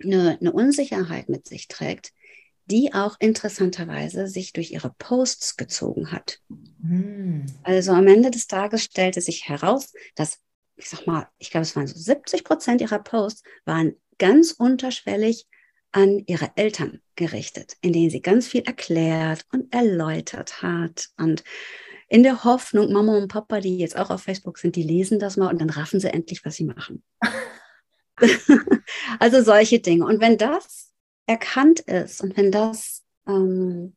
eine, 0.02 0.38
eine 0.40 0.52
Unsicherheit 0.52 1.28
mit 1.28 1.46
sich 1.46 1.68
trägt, 1.68 2.12
die 2.70 2.94
auch 2.94 3.16
interessanterweise 3.18 4.26
sich 4.28 4.52
durch 4.52 4.70
ihre 4.70 4.94
Posts 4.98 5.56
gezogen 5.56 6.12
hat. 6.12 6.40
Hm. 6.82 7.46
Also 7.62 7.92
am 7.92 8.06
Ende 8.06 8.30
des 8.30 8.46
Tages 8.46 8.84
stellte 8.84 9.20
sich 9.20 9.48
heraus, 9.48 9.92
dass, 10.14 10.38
ich 10.76 10.88
sag 10.88 11.06
mal, 11.06 11.28
ich 11.38 11.50
glaube, 11.50 11.62
es 11.62 11.76
waren 11.76 11.86
so 11.86 11.98
70 11.98 12.44
Prozent 12.44 12.80
ihrer 12.80 13.00
Posts 13.00 13.42
waren 13.64 13.94
ganz 14.18 14.52
unterschwellig 14.52 15.46
an 15.92 16.22
ihre 16.26 16.52
Eltern 16.54 17.00
gerichtet, 17.16 17.76
in 17.80 17.92
denen 17.92 18.10
sie 18.10 18.22
ganz 18.22 18.46
viel 18.46 18.62
erklärt 18.62 19.44
und 19.52 19.74
erläutert 19.74 20.62
hat 20.62 21.08
und 21.16 21.42
in 22.08 22.22
der 22.24 22.42
Hoffnung, 22.42 22.92
Mama 22.92 23.16
und 23.16 23.28
Papa, 23.28 23.60
die 23.60 23.78
jetzt 23.78 23.96
auch 23.96 24.10
auf 24.10 24.22
Facebook 24.22 24.58
sind, 24.58 24.74
die 24.74 24.82
lesen 24.82 25.20
das 25.20 25.36
mal 25.36 25.48
und 25.48 25.60
dann 25.60 25.70
raffen 25.70 26.00
sie 26.00 26.12
endlich, 26.12 26.44
was 26.44 26.56
sie 26.56 26.64
machen. 26.64 27.04
also 29.18 29.42
solche 29.42 29.80
Dinge. 29.80 30.04
Und 30.04 30.20
wenn 30.20 30.38
das 30.38 30.89
erkannt 31.30 31.78
ist 31.78 32.20
und 32.22 32.36
wenn 32.36 32.50
das 32.50 33.04
ähm, 33.28 33.94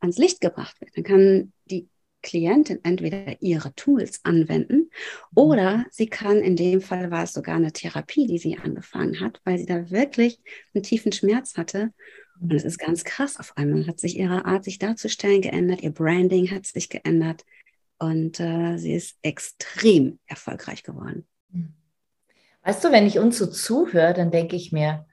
ans 0.00 0.18
Licht 0.18 0.42
gebracht 0.42 0.78
wird, 0.82 0.94
dann 0.94 1.04
kann 1.04 1.52
die 1.64 1.88
Klientin 2.22 2.80
entweder 2.84 3.40
ihre 3.40 3.74
Tools 3.74 4.20
anwenden 4.22 4.76
mhm. 4.76 4.90
oder 5.34 5.86
sie 5.90 6.08
kann, 6.08 6.40
in 6.40 6.54
dem 6.54 6.82
Fall 6.82 7.10
war 7.10 7.22
es 7.22 7.32
sogar 7.32 7.56
eine 7.56 7.72
Therapie, 7.72 8.26
die 8.26 8.36
sie 8.36 8.58
angefangen 8.58 9.20
hat, 9.20 9.40
weil 9.44 9.56
sie 9.56 9.64
da 9.64 9.90
wirklich 9.90 10.38
einen 10.74 10.82
tiefen 10.82 11.12
Schmerz 11.12 11.56
hatte. 11.56 11.94
Und 12.38 12.52
es 12.52 12.64
ist 12.64 12.76
ganz 12.78 13.04
krass. 13.04 13.40
Auf 13.40 13.56
einmal 13.56 13.86
hat 13.86 13.98
sich 13.98 14.18
ihre 14.18 14.44
Art, 14.44 14.64
sich 14.64 14.78
darzustellen, 14.78 15.40
geändert. 15.40 15.80
Ihr 15.80 15.92
Branding 15.92 16.50
hat 16.50 16.66
sich 16.66 16.90
geändert. 16.90 17.46
Und 17.98 18.40
äh, 18.40 18.76
sie 18.76 18.92
ist 18.92 19.16
extrem 19.22 20.18
erfolgreich 20.26 20.82
geworden. 20.82 21.26
Weißt 22.62 22.84
du, 22.84 22.92
wenn 22.92 23.06
ich 23.06 23.18
uns 23.18 23.38
so 23.38 23.46
zuhöre, 23.46 24.12
dann 24.12 24.30
denke 24.30 24.54
ich 24.54 24.70
mir, 24.70 25.06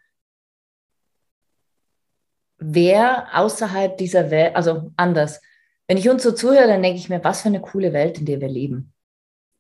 wer 2.64 3.28
außerhalb 3.34 3.98
dieser 3.98 4.32
Welt, 4.32 4.56
also 4.56 4.92
anders, 4.96 5.42
wenn 5.88 5.98
ich 5.98 6.10
uns 6.10 6.24
so 6.24 6.32
zuhöre, 6.32 6.68
dann 6.68 6.82
denke 6.82 6.98
ich 6.98 7.10
mir, 7.10 7.24
was 7.24 7.42
für 7.42 7.50
eine 7.50 7.62
coole 7.62 7.94
Welt, 7.94 8.18
in 8.18 8.26
der 8.26 8.40
wir 8.40 8.48
leben. 8.48 8.94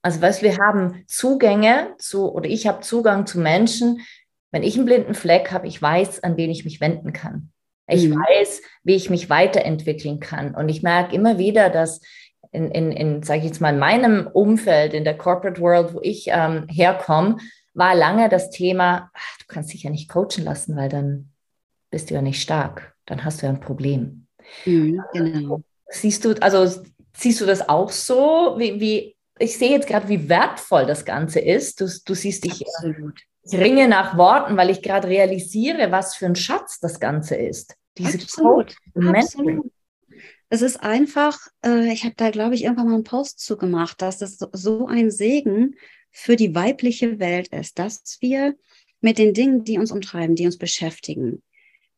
Also, 0.01 0.21
weißt 0.21 0.41
wir 0.41 0.57
haben 0.57 1.03
Zugänge 1.07 1.93
zu, 1.97 2.31
oder 2.31 2.49
ich 2.49 2.67
habe 2.67 2.81
Zugang 2.81 3.25
zu 3.25 3.39
Menschen. 3.39 4.01
Wenn 4.51 4.63
ich 4.63 4.75
einen 4.75 4.85
blinden 4.85 5.15
Fleck 5.15 5.51
habe, 5.51 5.67
ich 5.67 5.81
weiß, 5.81 6.23
an 6.23 6.37
wen 6.37 6.49
ich 6.49 6.65
mich 6.65 6.81
wenden 6.81 7.13
kann. 7.13 7.51
Ich 7.87 8.07
mhm. 8.07 8.15
weiß, 8.15 8.61
wie 8.83 8.95
ich 8.95 9.09
mich 9.09 9.29
weiterentwickeln 9.29 10.19
kann. 10.19 10.55
Und 10.55 10.69
ich 10.69 10.83
merke 10.83 11.15
immer 11.15 11.37
wieder, 11.37 11.69
dass 11.69 12.01
in, 12.51 12.69
in, 12.71 12.91
in 12.91 13.23
sage 13.23 13.39
ich 13.39 13.45
jetzt 13.45 13.61
mal, 13.61 13.73
in 13.73 13.79
meinem 13.79 14.27
Umfeld, 14.27 14.93
in 14.93 15.03
der 15.03 15.17
Corporate 15.17 15.59
World, 15.59 15.93
wo 15.93 15.99
ich 16.01 16.27
ähm, 16.27 16.67
herkomme, 16.69 17.37
war 17.73 17.95
lange 17.95 18.29
das 18.29 18.51
Thema, 18.51 19.09
ach, 19.13 19.37
du 19.39 19.45
kannst 19.47 19.73
dich 19.73 19.83
ja 19.83 19.89
nicht 19.89 20.09
coachen 20.09 20.43
lassen, 20.43 20.75
weil 20.75 20.89
dann 20.89 21.31
bist 21.89 22.09
du 22.09 22.13
ja 22.13 22.21
nicht 22.21 22.41
stark 22.41 22.92
dann 23.05 23.23
hast 23.23 23.41
du 23.41 23.45
ja 23.45 23.51
ein 23.51 23.59
Problem. 23.59 24.27
Mhm, 24.65 25.01
genau. 25.13 25.61
Siehst 25.89 26.25
du, 26.25 26.33
also 26.41 26.83
siehst 27.15 27.41
du 27.41 27.45
das 27.45 27.67
auch 27.67 27.91
so? 27.91 28.55
Wie, 28.57 28.79
wie 28.79 29.15
ich 29.39 29.57
sehe 29.57 29.71
jetzt 29.71 29.87
gerade, 29.87 30.09
wie 30.09 30.29
wertvoll 30.29 30.85
das 30.85 31.05
Ganze 31.05 31.39
ist. 31.39 31.81
Du, 31.81 31.87
du 32.05 32.13
siehst, 32.13 32.45
ich, 32.45 32.65
Absolut. 32.65 33.21
ich 33.43 33.57
ringe 33.57 33.87
nach 33.87 34.17
Worten, 34.17 34.57
weil 34.57 34.69
ich 34.69 34.81
gerade 34.81 35.07
realisiere, 35.07 35.91
was 35.91 36.15
für 36.15 36.25
ein 36.25 36.35
Schatz 36.35 36.79
das 36.79 36.99
Ganze 36.99 37.35
ist. 37.35 37.75
Diese 37.97 38.19
Absolut. 38.19 38.75
Absolut. 38.95 39.71
Es 40.49 40.61
ist 40.61 40.83
einfach, 40.83 41.39
äh, 41.65 41.91
ich 41.91 42.03
habe 42.03 42.13
da, 42.15 42.29
glaube 42.29 42.53
ich, 42.53 42.63
irgendwann 42.63 42.87
mal 42.87 42.93
einen 42.95 43.03
Post 43.03 43.39
zugemacht, 43.39 44.01
dass 44.01 44.21
es 44.21 44.37
so 44.37 44.85
ein 44.87 45.09
Segen 45.09 45.75
für 46.11 46.35
die 46.35 46.53
weibliche 46.53 47.19
Welt 47.19 47.47
ist, 47.47 47.79
dass 47.79 48.17
wir 48.21 48.55
mit 49.01 49.17
den 49.17 49.33
Dingen, 49.33 49.63
die 49.63 49.79
uns 49.79 49.91
umtreiben, 49.91 50.35
die 50.35 50.45
uns 50.45 50.57
beschäftigen, 50.57 51.41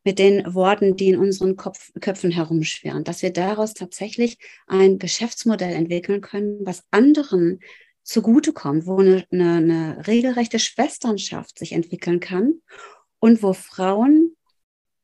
mit 0.05 0.19
den 0.19 0.53
Worten, 0.53 0.95
die 0.95 1.09
in 1.09 1.17
unseren 1.17 1.57
Kopf, 1.57 1.91
Köpfen 1.99 2.31
herumschwirren, 2.31 3.03
dass 3.03 3.23
wir 3.23 3.33
daraus 3.33 3.73
tatsächlich 3.73 4.37
ein 4.67 4.99
Geschäftsmodell 4.99 5.73
entwickeln 5.73 6.21
können, 6.21 6.59
was 6.63 6.83
anderen 6.91 7.59
zugutekommt, 8.03 8.85
wo 8.85 8.99
eine, 8.99 9.25
eine, 9.31 9.53
eine 9.55 10.07
regelrechte 10.07 10.59
Schwesternschaft 10.59 11.57
sich 11.57 11.71
entwickeln 11.71 12.19
kann 12.19 12.61
und 13.17 13.41
wo 13.41 13.53
Frauen, 13.53 14.35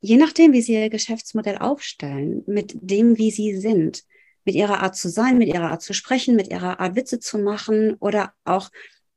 je 0.01 0.17
nachdem, 0.17 0.53
wie 0.53 0.61
sie 0.61 0.73
ihr 0.73 0.89
Geschäftsmodell 0.91 1.57
aufstellen, 1.57 2.43
mit 2.45 2.75
dem, 2.79 3.17
wie 3.17 3.31
sie 3.31 3.57
sind, 3.57 4.03
mit 4.45 4.53
ihrer 4.53 4.81
Art 4.81 4.95
zu 4.95 5.09
sein, 5.09 5.39
mit 5.39 5.47
ihrer 5.47 5.71
Art 5.71 5.81
zu 5.81 5.93
sprechen, 5.93 6.35
mit 6.35 6.51
ihrer 6.51 6.79
Art 6.79 6.95
Witze 6.95 7.19
zu 7.19 7.39
machen 7.39 7.95
oder 7.95 8.33
auch 8.43 8.69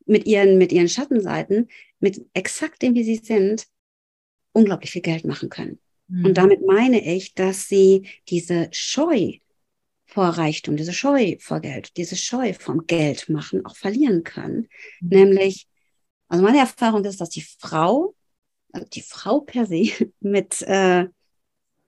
mit 0.07 0.27
ihren, 0.27 0.57
mit 0.57 0.73
ihren 0.73 0.89
Schattenseiten, 0.89 1.69
mit 2.01 2.25
exakt 2.33 2.81
dem, 2.81 2.95
wie 2.95 3.05
sie 3.05 3.17
sind, 3.17 3.67
unglaublich 4.55 4.91
viel 4.93 5.03
Geld 5.03 5.27
machen 5.27 5.51
können. 5.51 5.79
Mhm. 6.09 6.25
Und 6.25 6.35
damit 6.39 6.65
meine 6.65 7.05
ich, 7.05 7.35
dass 7.35 7.69
sie 7.69 8.09
diese 8.29 8.69
Scheu 8.73 9.35
vor 10.07 10.29
Reichtum, 10.29 10.77
diese 10.77 10.93
Scheu 10.93 11.37
vor 11.41 11.61
Geld, 11.61 11.97
diese 11.97 12.17
Scheu 12.17 12.55
vom 12.55 12.87
Geld 12.87 13.29
machen 13.29 13.67
auch 13.67 13.77
verlieren 13.77 14.23
können. 14.23 14.69
Mhm. 15.01 15.09
Nämlich, 15.09 15.69
also 16.29 16.43
meine 16.43 16.59
Erfahrung 16.59 17.05
ist, 17.05 17.21
dass 17.21 17.31
die 17.31 17.47
Frau, 17.59 18.15
also 18.73 18.87
die 18.87 19.03
Frau 19.03 19.41
per 19.41 19.67
se, 19.67 19.91
mit, 20.21 20.63
äh, 20.63 21.07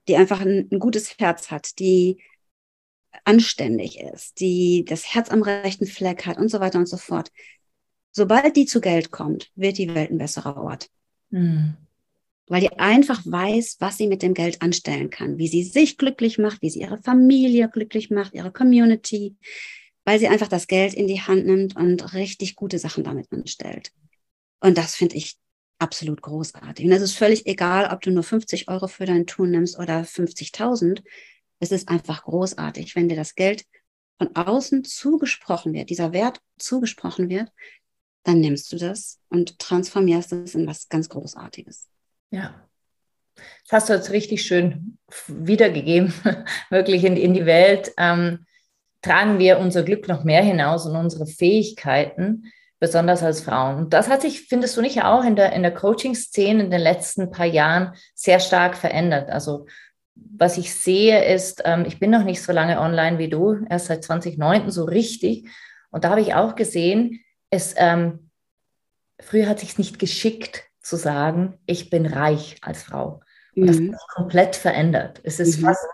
die 0.07 0.15
einfach 0.15 0.41
ein, 0.41 0.67
ein 0.71 0.79
gutes 0.79 1.17
Herz 1.19 1.49
hat, 1.51 1.79
die 1.79 2.21
anständig 3.23 3.99
ist, 3.99 4.39
die 4.39 4.85
das 4.85 5.13
Herz 5.13 5.29
am 5.31 5.41
rechten 5.41 5.87
Fleck 5.87 6.25
hat 6.25 6.37
und 6.37 6.49
so 6.49 6.59
weiter 6.59 6.77
und 6.77 6.87
so 6.87 6.97
fort. 6.97 7.31
Sobald 8.11 8.55
die 8.55 8.65
zu 8.65 8.81
Geld 8.81 9.11
kommt, 9.11 9.51
wird 9.55 9.77
die 9.77 9.93
Welt 9.93 10.11
ein 10.11 10.17
besserer 10.17 10.57
Ort. 10.57 10.89
Mhm 11.29 11.77
weil 12.47 12.61
die 12.61 12.71
einfach 12.79 13.21
weiß, 13.25 13.77
was 13.79 13.97
sie 13.97 14.07
mit 14.07 14.21
dem 14.21 14.33
Geld 14.33 14.61
anstellen 14.61 15.09
kann, 15.09 15.37
wie 15.37 15.47
sie 15.47 15.63
sich 15.63 15.97
glücklich 15.97 16.37
macht, 16.37 16.61
wie 16.61 16.69
sie 16.69 16.81
ihre 16.81 16.97
Familie 16.97 17.69
glücklich 17.69 18.09
macht, 18.09 18.33
ihre 18.33 18.51
Community, 18.51 19.35
weil 20.05 20.19
sie 20.19 20.27
einfach 20.27 20.47
das 20.47 20.67
Geld 20.67 20.93
in 20.93 21.07
die 21.07 21.21
Hand 21.21 21.45
nimmt 21.45 21.75
und 21.75 22.13
richtig 22.13 22.55
gute 22.55 22.79
Sachen 22.79 23.03
damit 23.03 23.31
anstellt. 23.31 23.91
Und 24.61 24.77
das 24.77 24.95
finde 24.95 25.17
ich 25.17 25.35
absolut 25.79 26.21
großartig. 26.21 26.85
Und 26.85 26.91
es 26.91 27.01
ist 27.01 27.17
völlig 27.17 27.45
egal, 27.45 27.89
ob 27.93 28.01
du 28.01 28.11
nur 28.11 28.23
50 28.23 28.69
Euro 28.69 28.87
für 28.87 29.05
dein 29.05 29.27
Tun 29.27 29.51
nimmst 29.51 29.77
oder 29.77 30.01
50.000. 30.01 31.03
Es 31.59 31.71
ist 31.71 31.89
einfach 31.89 32.23
großartig, 32.23 32.95
wenn 32.95 33.09
dir 33.09 33.15
das 33.15 33.35
Geld 33.35 33.65
von 34.17 34.35
außen 34.35 34.83
zugesprochen 34.83 35.73
wird, 35.73 35.89
dieser 35.89 36.13
Wert 36.13 36.39
zugesprochen 36.57 37.29
wird, 37.29 37.51
dann 38.23 38.39
nimmst 38.39 38.71
du 38.71 38.77
das 38.77 39.19
und 39.29 39.59
transformierst 39.59 40.31
es 40.33 40.55
in 40.55 40.65
was 40.65 40.89
ganz 40.89 41.07
Großartiges. 41.09 41.87
Ja. 42.31 42.67
Das 43.69 43.81
hast 43.81 43.89
du 43.89 43.93
jetzt 43.93 44.11
richtig 44.11 44.43
schön 44.43 44.97
wiedergegeben, 45.27 46.13
wirklich 46.69 47.03
in, 47.03 47.17
in 47.17 47.33
die 47.33 47.45
Welt. 47.45 47.91
Ähm, 47.97 48.45
tragen 49.01 49.39
wir 49.39 49.59
unser 49.59 49.83
Glück 49.83 50.07
noch 50.07 50.23
mehr 50.23 50.43
hinaus 50.43 50.85
und 50.85 50.95
unsere 50.95 51.27
Fähigkeiten, 51.27 52.51
besonders 52.79 53.23
als 53.23 53.41
Frauen. 53.41 53.77
Und 53.77 53.93
das 53.93 54.09
hat 54.09 54.21
sich, 54.21 54.47
findest 54.47 54.77
du 54.77 54.81
nicht 54.81 55.03
auch 55.03 55.23
in 55.23 55.35
der, 55.35 55.53
in 55.53 55.63
der 55.63 55.73
Coaching-Szene 55.73 56.63
in 56.63 56.71
den 56.71 56.81
letzten 56.81 57.31
paar 57.31 57.45
Jahren 57.45 57.93
sehr 58.13 58.39
stark 58.39 58.75
verändert? 58.75 59.29
Also 59.29 59.65
was 60.15 60.57
ich 60.57 60.73
sehe 60.73 61.23
ist, 61.33 61.61
ähm, 61.65 61.85
ich 61.85 61.99
bin 61.99 62.09
noch 62.09 62.23
nicht 62.23 62.41
so 62.41 62.51
lange 62.51 62.79
online 62.79 63.17
wie 63.17 63.29
du, 63.29 63.65
erst 63.69 63.87
seit 63.87 64.03
2009 64.03 64.71
so 64.71 64.85
richtig. 64.85 65.47
Und 65.91 66.03
da 66.03 66.09
habe 66.09 66.21
ich 66.21 66.33
auch 66.33 66.55
gesehen, 66.55 67.23
es, 67.49 67.75
ähm, 67.77 68.31
früher 69.19 69.47
hat 69.47 69.59
sich 69.59 69.77
nicht 69.77 69.99
geschickt 69.99 70.63
zu 70.87 70.95
sagen, 70.95 71.55
ich 71.65 71.89
bin 71.89 72.05
reich 72.05 72.57
als 72.61 72.83
Frau. 72.83 73.21
Und 73.55 73.63
mhm. 73.63 73.67
das 73.67 73.75
hat 73.77 73.83
sich 73.83 74.15
komplett 74.15 74.55
verändert. 74.55 75.19
Es 75.23 75.39
ist 75.39 75.59
mhm. 75.59 75.65
fast, 75.65 75.85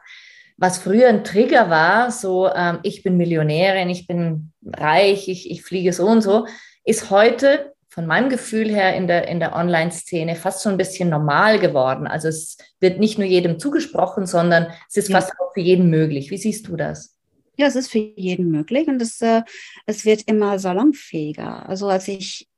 was 0.57 0.77
früher 0.77 1.09
ein 1.09 1.23
Trigger 1.23 1.69
war, 1.69 2.11
so 2.11 2.49
ähm, 2.53 2.79
ich 2.83 3.03
bin 3.03 3.17
Millionärin, 3.17 3.89
ich 3.89 4.07
bin 4.07 4.51
reich, 4.65 5.27
ich, 5.27 5.49
ich 5.49 5.63
fliege 5.63 5.93
so 5.93 6.05
und 6.05 6.21
so, 6.21 6.45
ist 6.83 7.09
heute 7.09 7.73
von 7.89 8.07
meinem 8.07 8.29
Gefühl 8.29 8.69
her 8.69 8.95
in 8.95 9.07
der, 9.07 9.27
in 9.27 9.39
der 9.39 9.55
Online-Szene 9.55 10.35
fast 10.35 10.61
so 10.61 10.69
ein 10.69 10.77
bisschen 10.77 11.09
normal 11.09 11.59
geworden. 11.59 12.07
Also 12.07 12.27
es 12.27 12.57
wird 12.79 12.99
nicht 12.99 13.19
nur 13.19 13.27
jedem 13.27 13.59
zugesprochen, 13.59 14.25
sondern 14.25 14.67
es 14.89 14.97
ist 14.97 15.09
ja. 15.09 15.19
fast 15.19 15.33
auch 15.39 15.53
für 15.53 15.59
jeden 15.59 15.89
möglich. 15.89 16.31
Wie 16.31 16.37
siehst 16.37 16.67
du 16.67 16.75
das? 16.75 17.15
Ja, 17.55 17.67
es 17.67 17.75
ist 17.75 17.91
für 17.91 17.99
jeden 17.99 18.49
möglich 18.49 18.87
und 18.87 18.99
es, 18.99 19.21
äh, 19.21 19.43
es 19.85 20.05
wird 20.05 20.23
immer 20.23 20.57
salonfähiger. 20.57 21.69
Also 21.69 21.87
als 21.87 22.07
ich 22.07 22.49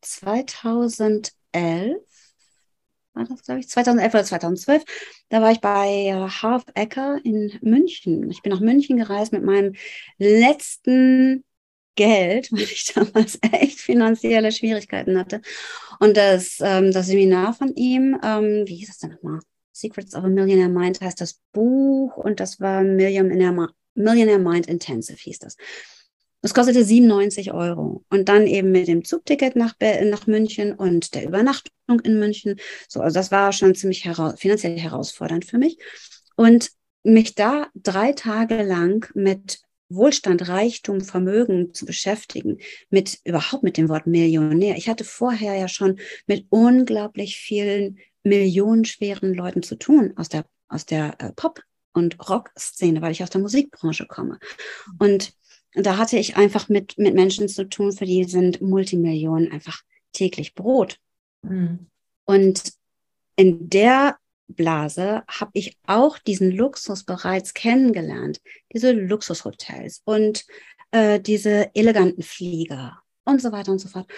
2011, 0.00 1.37
war 1.52 3.24
das 3.24 3.42
glaube 3.42 3.60
ich, 3.60 3.68
2011 3.68 4.14
oder 4.14 4.24
2012, 4.24 4.84
da 5.28 5.42
war 5.42 5.50
ich 5.50 5.60
bei 5.60 6.12
Half 6.42 6.64
Ecker 6.74 7.18
in 7.24 7.58
München. 7.60 8.30
Ich 8.30 8.42
bin 8.42 8.52
nach 8.52 8.60
München 8.60 8.96
gereist 8.96 9.32
mit 9.32 9.44
meinem 9.44 9.74
letzten 10.18 11.44
Geld, 11.96 12.50
weil 12.52 12.62
ich 12.62 12.92
damals 12.94 13.38
echt 13.52 13.80
finanzielle 13.80 14.52
Schwierigkeiten 14.52 15.18
hatte. 15.18 15.42
Und 15.98 16.16
das, 16.16 16.58
ähm, 16.60 16.92
das 16.92 17.06
Seminar 17.08 17.54
von 17.54 17.74
ihm, 17.74 18.18
ähm, 18.22 18.64
wie 18.66 18.76
hieß 18.76 18.88
das 18.88 18.98
denn 18.98 19.10
nochmal? 19.10 19.40
Secrets 19.72 20.14
of 20.14 20.24
a 20.24 20.28
Millionaire 20.28 20.68
Mind 20.68 21.00
heißt 21.00 21.20
das 21.20 21.40
Buch 21.52 22.16
und 22.16 22.40
das 22.40 22.60
war 22.60 22.82
Millionaire, 22.82 23.68
Millionaire 23.94 24.38
Mind 24.38 24.66
Intensive 24.66 25.18
hieß 25.18 25.40
das. 25.40 25.56
Das 26.40 26.54
kostete 26.54 26.84
97 26.84 27.52
Euro. 27.52 28.04
Und 28.10 28.28
dann 28.28 28.46
eben 28.46 28.70
mit 28.70 28.88
dem 28.88 29.04
Zugticket 29.04 29.56
nach, 29.56 29.74
nach 30.04 30.26
München 30.26 30.72
und 30.72 31.14
der 31.14 31.24
Übernachtung 31.24 32.00
in 32.04 32.18
München. 32.18 32.56
So, 32.88 33.00
also 33.00 33.14
das 33.14 33.30
war 33.30 33.52
schon 33.52 33.74
ziemlich 33.74 34.04
hera 34.04 34.36
finanziell 34.36 34.78
herausfordernd 34.78 35.44
für 35.44 35.58
mich. 35.58 35.78
Und 36.36 36.70
mich 37.02 37.34
da 37.34 37.68
drei 37.74 38.12
Tage 38.12 38.62
lang 38.62 39.10
mit 39.14 39.60
Wohlstand, 39.88 40.48
Reichtum, 40.48 41.00
Vermögen 41.00 41.72
zu 41.72 41.86
beschäftigen, 41.86 42.58
mit 42.90 43.18
überhaupt 43.24 43.62
mit 43.62 43.76
dem 43.76 43.88
Wort 43.88 44.06
Millionär. 44.06 44.76
Ich 44.76 44.88
hatte 44.88 45.04
vorher 45.04 45.54
ja 45.54 45.66
schon 45.66 45.98
mit 46.26 46.46
unglaublich 46.50 47.36
vielen 47.36 47.98
millionenschweren 48.22 49.34
Leuten 49.34 49.62
zu 49.62 49.76
tun 49.76 50.12
aus 50.16 50.28
der, 50.28 50.44
aus 50.68 50.84
der 50.84 51.14
äh, 51.20 51.32
Pop- 51.32 51.62
und 51.94 52.28
Rock-Szene, 52.28 53.00
weil 53.00 53.12
ich 53.12 53.22
aus 53.22 53.30
der 53.30 53.40
Musikbranche 53.40 54.06
komme. 54.06 54.38
Und 54.98 55.32
da 55.86 55.96
hatte 55.96 56.18
ich 56.18 56.36
einfach 56.36 56.68
mit, 56.68 56.98
mit 56.98 57.14
Menschen 57.14 57.48
zu 57.48 57.68
tun, 57.68 57.92
für 57.92 58.04
die 58.04 58.24
sind 58.24 58.60
Multimillionen 58.60 59.52
einfach 59.52 59.82
täglich 60.12 60.54
Brot. 60.54 60.98
Mhm. 61.42 61.86
Und 62.24 62.72
in 63.36 63.68
der 63.70 64.18
Blase 64.48 65.22
habe 65.28 65.50
ich 65.54 65.76
auch 65.86 66.18
diesen 66.18 66.50
Luxus 66.50 67.04
bereits 67.04 67.54
kennengelernt, 67.54 68.40
diese 68.72 68.92
Luxushotels 68.92 70.02
und 70.04 70.44
äh, 70.90 71.20
diese 71.20 71.74
eleganten 71.74 72.22
Flieger 72.22 73.02
und 73.24 73.42
so 73.42 73.52
weiter 73.52 73.72
und 73.72 73.78
so 73.78 73.88
fort. 73.88 74.10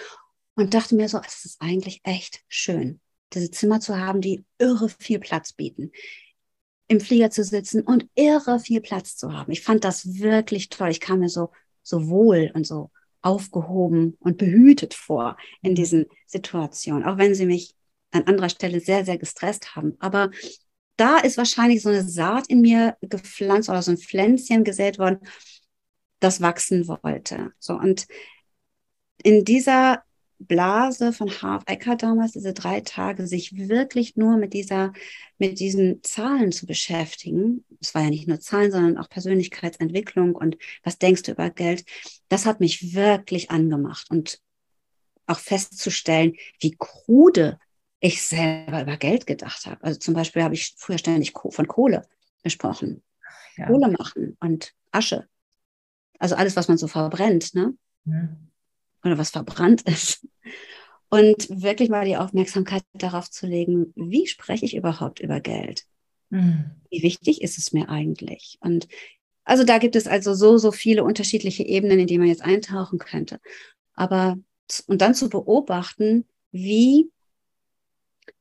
Und 0.55 0.73
dachte 0.73 0.95
mir 0.95 1.09
so, 1.09 1.19
es 1.25 1.45
ist 1.45 1.61
eigentlich 1.61 2.01
echt 2.03 2.41
schön, 2.47 2.99
diese 3.33 3.51
Zimmer 3.51 3.79
zu 3.79 3.97
haben, 3.97 4.21
die 4.21 4.43
irre 4.57 4.89
viel 4.89 5.19
Platz 5.19 5.53
bieten, 5.53 5.91
im 6.91 6.99
Flieger 6.99 7.29
zu 7.29 7.45
sitzen 7.45 7.83
und 7.83 8.05
irre 8.15 8.59
viel 8.59 8.81
Platz 8.81 9.15
zu 9.15 9.31
haben. 9.31 9.49
Ich 9.53 9.61
fand 9.61 9.85
das 9.85 10.19
wirklich 10.19 10.67
toll. 10.67 10.89
Ich 10.89 10.99
kam 10.99 11.19
mir 11.19 11.29
so, 11.29 11.51
so 11.83 12.09
wohl 12.09 12.51
und 12.53 12.67
so 12.67 12.91
aufgehoben 13.21 14.17
und 14.19 14.37
behütet 14.37 14.93
vor 14.93 15.37
in 15.61 15.71
mhm. 15.71 15.75
diesen 15.75 16.05
Situationen, 16.27 17.05
auch 17.05 17.17
wenn 17.17 17.33
sie 17.33 17.45
mich 17.45 17.75
an 18.11 18.23
anderer 18.23 18.49
Stelle 18.49 18.81
sehr, 18.81 19.05
sehr 19.05 19.17
gestresst 19.17 19.73
haben. 19.73 19.95
Aber 19.99 20.31
da 20.97 21.19
ist 21.19 21.37
wahrscheinlich 21.37 21.81
so 21.81 21.87
eine 21.87 22.03
Saat 22.03 22.49
in 22.49 22.59
mir 22.59 22.97
gepflanzt 22.99 23.69
oder 23.69 23.81
so 23.81 23.91
ein 23.91 23.97
Pflänzchen 23.97 24.65
gesät 24.65 24.99
worden, 24.99 25.19
das 26.19 26.41
wachsen 26.41 26.89
wollte. 26.89 27.53
So 27.57 27.73
und 27.75 28.05
in 29.23 29.45
dieser 29.45 30.03
Blase 30.45 31.13
von 31.13 31.29
Harv 31.29 31.63
Ecker 31.65 31.95
damals, 31.95 32.33
diese 32.33 32.53
drei 32.53 32.81
Tage, 32.81 33.27
sich 33.27 33.57
wirklich 33.57 34.15
nur 34.15 34.37
mit 34.37 34.53
dieser, 34.53 34.93
mit 35.37 35.59
diesen 35.59 36.03
Zahlen 36.03 36.51
zu 36.51 36.65
beschäftigen. 36.65 37.65
Es 37.79 37.93
war 37.93 38.03
ja 38.03 38.09
nicht 38.09 38.27
nur 38.27 38.39
Zahlen, 38.39 38.71
sondern 38.71 38.97
auch 38.97 39.09
Persönlichkeitsentwicklung 39.09 40.35
und 40.35 40.57
was 40.83 40.97
denkst 40.97 41.23
du 41.23 41.31
über 41.31 41.49
Geld? 41.49 41.85
Das 42.29 42.45
hat 42.45 42.59
mich 42.59 42.93
wirklich 42.93 43.51
angemacht 43.51 44.09
und 44.09 44.39
auch 45.27 45.39
festzustellen, 45.39 46.35
wie 46.59 46.75
krude 46.77 47.59
ich 47.99 48.23
selber 48.23 48.81
über 48.81 48.97
Geld 48.97 49.27
gedacht 49.27 49.65
habe. 49.65 49.83
Also 49.83 49.99
zum 49.99 50.13
Beispiel 50.13 50.43
habe 50.43 50.55
ich 50.55 50.73
früher 50.77 50.97
ständig 50.97 51.33
von 51.33 51.67
Kohle 51.67 52.01
gesprochen. 52.43 53.03
Ja. 53.57 53.67
Kohle 53.67 53.89
machen 53.91 54.37
und 54.39 54.73
Asche. 54.91 55.27
Also 56.19 56.35
alles, 56.35 56.55
was 56.55 56.67
man 56.67 56.77
so 56.77 56.87
verbrennt, 56.87 57.53
ne? 57.53 57.73
Mhm. 58.05 58.50
Oder 59.03 59.17
was 59.17 59.31
verbrannt 59.31 59.81
ist. 59.87 60.27
Und 61.09 61.49
wirklich 61.49 61.89
mal 61.89 62.05
die 62.05 62.17
Aufmerksamkeit 62.17 62.83
darauf 62.93 63.29
zu 63.29 63.45
legen, 63.45 63.91
wie 63.95 64.27
spreche 64.27 64.65
ich 64.65 64.75
überhaupt 64.75 65.19
über 65.19 65.41
Geld? 65.41 65.83
Mhm. 66.29 66.71
Wie 66.89 67.03
wichtig 67.03 67.41
ist 67.41 67.57
es 67.57 67.73
mir 67.73 67.89
eigentlich? 67.89 68.57
Und 68.61 68.87
also 69.43 69.65
da 69.65 69.77
gibt 69.77 69.95
es 69.95 70.07
also 70.07 70.33
so, 70.33 70.57
so 70.57 70.71
viele 70.71 71.03
unterschiedliche 71.03 71.63
Ebenen, 71.63 71.99
in 71.99 72.07
die 72.07 72.17
man 72.17 72.27
jetzt 72.27 72.43
eintauchen 72.43 72.99
könnte. 72.99 73.39
Aber 73.93 74.37
und 74.87 75.01
dann 75.01 75.13
zu 75.13 75.29
beobachten, 75.29 76.25
wie 76.51 77.11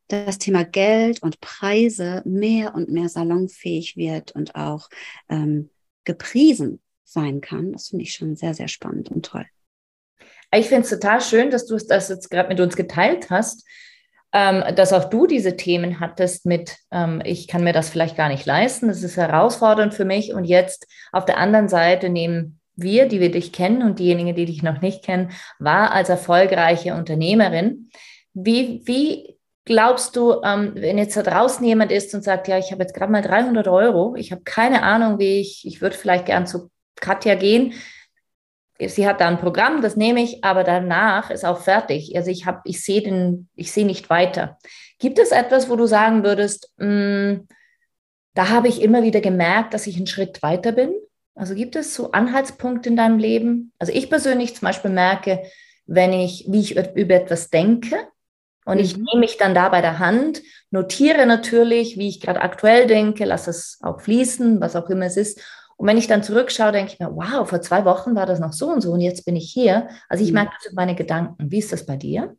das 0.06 0.38
Thema 0.38 0.64
Geld 0.64 1.22
und 1.22 1.40
Preise 1.40 2.22
mehr 2.24 2.74
und 2.74 2.90
mehr 2.90 3.08
salonfähig 3.08 3.96
wird 3.96 4.32
und 4.32 4.54
auch 4.54 4.88
ähm, 5.28 5.70
gepriesen 6.04 6.80
sein 7.04 7.40
kann. 7.40 7.72
Das 7.72 7.88
finde 7.88 8.04
ich 8.04 8.14
schon 8.14 8.36
sehr, 8.36 8.54
sehr 8.54 8.68
spannend 8.68 9.10
und 9.10 9.26
toll. 9.26 9.46
Ich 10.52 10.68
finde 10.68 10.82
es 10.82 10.90
total 10.90 11.20
schön, 11.20 11.50
dass 11.50 11.66
du 11.66 11.76
das 11.76 12.08
jetzt 12.08 12.30
gerade 12.30 12.48
mit 12.48 12.60
uns 12.60 12.76
geteilt 12.76 13.30
hast, 13.30 13.64
ähm, 14.32 14.62
dass 14.74 14.92
auch 14.92 15.04
du 15.04 15.26
diese 15.26 15.56
Themen 15.56 16.00
hattest 16.00 16.46
mit, 16.46 16.76
ähm, 16.90 17.20
ich 17.24 17.48
kann 17.48 17.64
mir 17.64 17.72
das 17.72 17.90
vielleicht 17.90 18.16
gar 18.16 18.28
nicht 18.28 18.46
leisten, 18.46 18.88
das 18.88 19.02
ist 19.02 19.16
herausfordernd 19.16 19.94
für 19.94 20.04
mich. 20.04 20.34
Und 20.34 20.44
jetzt 20.44 20.86
auf 21.12 21.24
der 21.24 21.38
anderen 21.38 21.68
Seite 21.68 22.08
nehmen 22.08 22.60
wir, 22.76 23.06
die 23.06 23.20
wir 23.20 23.30
dich 23.30 23.52
kennen 23.52 23.82
und 23.82 23.98
diejenigen, 23.98 24.34
die 24.34 24.46
dich 24.46 24.62
noch 24.62 24.80
nicht 24.80 25.04
kennen, 25.04 25.30
war 25.58 25.92
als 25.92 26.08
erfolgreiche 26.08 26.94
Unternehmerin. 26.94 27.90
Wie, 28.32 28.82
wie 28.84 29.36
glaubst 29.64 30.16
du, 30.16 30.40
ähm, 30.42 30.72
wenn 30.74 30.98
jetzt 30.98 31.16
da 31.16 31.22
draußen 31.22 31.64
jemand 31.64 31.92
ist 31.92 32.14
und 32.14 32.24
sagt, 32.24 32.48
ja, 32.48 32.58
ich 32.58 32.72
habe 32.72 32.82
jetzt 32.82 32.94
gerade 32.94 33.12
mal 33.12 33.22
300 33.22 33.68
Euro, 33.68 34.14
ich 34.16 34.32
habe 34.32 34.42
keine 34.42 34.82
Ahnung, 34.82 35.18
wie 35.18 35.40
ich, 35.40 35.66
ich 35.66 35.80
würde 35.80 35.96
vielleicht 35.96 36.26
gern 36.26 36.46
zu 36.46 36.70
Katja 36.96 37.34
gehen. 37.34 37.74
Sie 38.88 39.06
hat 39.06 39.20
da 39.20 39.28
ein 39.28 39.38
Programm, 39.38 39.82
das 39.82 39.96
nehme 39.96 40.22
ich, 40.22 40.44
aber 40.44 40.64
danach 40.64 41.30
ist 41.30 41.44
auch 41.44 41.60
fertig. 41.60 42.14
Also 42.16 42.30
ich 42.30 42.46
habe, 42.46 42.60
ich 42.64 42.82
sehe 42.82 43.02
den, 43.02 43.48
ich 43.54 43.72
sehe 43.72 43.86
nicht 43.86 44.10
weiter. 44.10 44.58
Gibt 44.98 45.18
es 45.18 45.30
etwas, 45.32 45.68
wo 45.68 45.76
du 45.76 45.86
sagen 45.86 46.24
würdest, 46.24 46.72
mh, 46.78 46.86
hm, 46.86 47.48
da 48.34 48.48
habe 48.48 48.68
ich 48.68 48.80
immer 48.80 49.02
wieder 49.02 49.20
gemerkt, 49.20 49.74
dass 49.74 49.86
ich 49.86 49.96
einen 49.96 50.06
Schritt 50.06 50.42
weiter 50.42 50.72
bin? 50.72 50.94
Also 51.34 51.54
gibt 51.54 51.74
es 51.76 51.94
so 51.94 52.12
Anhaltspunkte 52.12 52.88
in 52.88 52.96
deinem 52.96 53.18
Leben? 53.18 53.72
Also 53.78 53.92
ich 53.92 54.08
persönlich 54.08 54.54
zum 54.54 54.66
Beispiel 54.66 54.90
merke, 54.90 55.42
wenn 55.86 56.12
ich, 56.12 56.46
wie 56.48 56.60
ich 56.60 56.76
über 56.76 57.14
etwas 57.14 57.50
denke, 57.50 57.96
und 58.66 58.78
ich 58.78 58.96
mhm. 58.96 59.04
nehme 59.04 59.20
mich 59.20 59.36
dann 59.36 59.54
da 59.54 59.68
bei 59.68 59.80
der 59.80 59.98
Hand, 59.98 60.42
notiere 60.70 61.26
natürlich, 61.26 61.98
wie 61.98 62.08
ich 62.08 62.20
gerade 62.20 62.40
aktuell 62.40 62.86
denke, 62.86 63.24
lasse 63.24 63.50
es 63.50 63.78
auch 63.82 64.00
fließen, 64.00 64.60
was 64.60 64.76
auch 64.76 64.88
immer 64.90 65.06
es 65.06 65.16
ist. 65.16 65.40
Und 65.80 65.86
wenn 65.86 65.96
ich 65.96 66.08
dann 66.08 66.22
zurückschaue, 66.22 66.72
denke 66.72 66.92
ich 66.92 67.00
mir, 67.00 67.10
wow, 67.16 67.48
vor 67.48 67.62
zwei 67.62 67.86
Wochen 67.86 68.14
war 68.14 68.26
das 68.26 68.38
noch 68.38 68.52
so 68.52 68.68
und 68.68 68.82
so 68.82 68.92
und 68.92 69.00
jetzt 69.00 69.24
bin 69.24 69.34
ich 69.34 69.50
hier. 69.50 69.88
Also 70.10 70.22
ich 70.22 70.28
mhm. 70.28 70.34
merke 70.34 70.52
das 70.58 70.70
über 70.70 70.82
meine 70.82 70.94
Gedanken. 70.94 71.50
Wie 71.50 71.58
ist 71.58 71.72
das 71.72 71.86
bei 71.86 71.96
dir? 71.96 72.36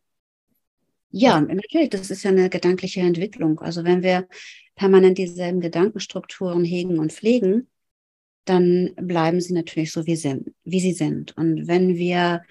Ja, 1.10 1.42
natürlich, 1.42 1.90
das 1.90 2.12
ist 2.12 2.22
ja 2.22 2.30
eine 2.30 2.52
gedankliche 2.52 3.02
Entwicklung. 3.02 3.60
Also 3.60 3.84
wenn 3.84 4.04
wir 4.04 4.28
permanent 4.76 5.18
dieselben 5.18 5.60
Gedankenstrukturen 5.60 6.64
hegen 6.64 7.00
und 7.00 7.14
pflegen, 7.14 7.68
dann 8.46 8.92
bleiben 8.96 9.42
sie 9.42 9.54
natürlich 9.54 9.92
so, 9.92 10.06
wie, 10.06 10.18
sind, 10.18 10.54
wie 10.64 10.80
sie 10.80 10.94
sind. 10.94 11.36
Und 11.36 11.68
wenn 11.68 11.96
wir 11.96 12.44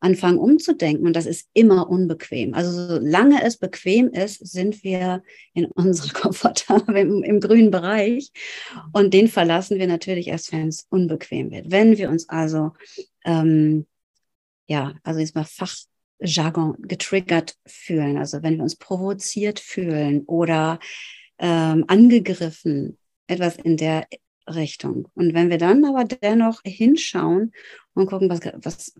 anfangen 0.00 0.38
umzudenken, 0.38 1.06
und 1.06 1.14
das 1.14 1.26
ist 1.26 1.48
immer 1.52 1.88
unbequem, 1.88 2.54
also 2.54 2.70
solange 2.72 3.42
es 3.42 3.58
bequem 3.58 4.08
ist, 4.08 4.44
sind 4.46 4.82
wir 4.82 5.22
in 5.54 5.66
unserer 5.74 6.12
Komfortable 6.12 7.00
im, 7.00 7.22
im 7.22 7.40
grünen 7.40 7.70
Bereich. 7.70 8.32
Und 8.92 9.14
den 9.14 9.28
verlassen 9.28 9.78
wir 9.78 9.86
natürlich 9.86 10.28
erst, 10.28 10.52
wenn 10.52 10.68
es 10.68 10.86
unbequem 10.90 11.50
wird. 11.50 11.70
Wenn 11.70 11.98
wir 11.98 12.10
uns 12.10 12.28
also, 12.28 12.72
ähm, 13.24 13.86
ja, 14.66 14.94
also 15.02 15.20
jetzt 15.20 15.34
mal 15.34 15.44
Fachjargon 15.44 16.76
getriggert 16.80 17.56
fühlen, 17.66 18.16
also 18.16 18.42
wenn 18.42 18.56
wir 18.56 18.62
uns 18.62 18.76
provoziert 18.76 19.60
fühlen 19.60 20.24
oder 20.26 20.78
ähm, 21.38 21.84
angegriffen, 21.88 22.98
etwas 23.26 23.56
in 23.56 23.76
der 23.76 24.06
Richtung. 24.54 25.08
Und 25.14 25.34
wenn 25.34 25.50
wir 25.50 25.58
dann 25.58 25.84
aber 25.84 26.04
dennoch 26.04 26.60
hinschauen 26.64 27.52
und 27.94 28.06
gucken, 28.06 28.28
was, 28.28 28.40
was, 28.62 28.94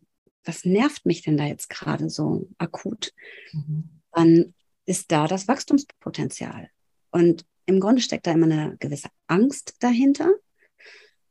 was 0.45 0.65
nervt 0.65 1.07
mich 1.07 1.23
denn 1.23 1.37
da 1.37 1.45
jetzt 1.45 1.69
gerade 1.69 2.11
so 2.11 2.49
akut, 2.59 3.13
mhm. 3.53 3.91
dann 4.13 4.55
ist 4.87 5.13
da 5.13 5.27
das 5.27 5.49
Wachstumspotenzial. 5.49 6.71
Und 7.11 7.45
im 7.67 7.81
Grunde 7.81 8.03
steckt 8.03 8.27
da 8.27 8.33
immer 8.33 8.47
eine 8.47 8.77
gewisse 8.79 9.09
Angst 9.27 9.77
dahinter. 9.81 10.33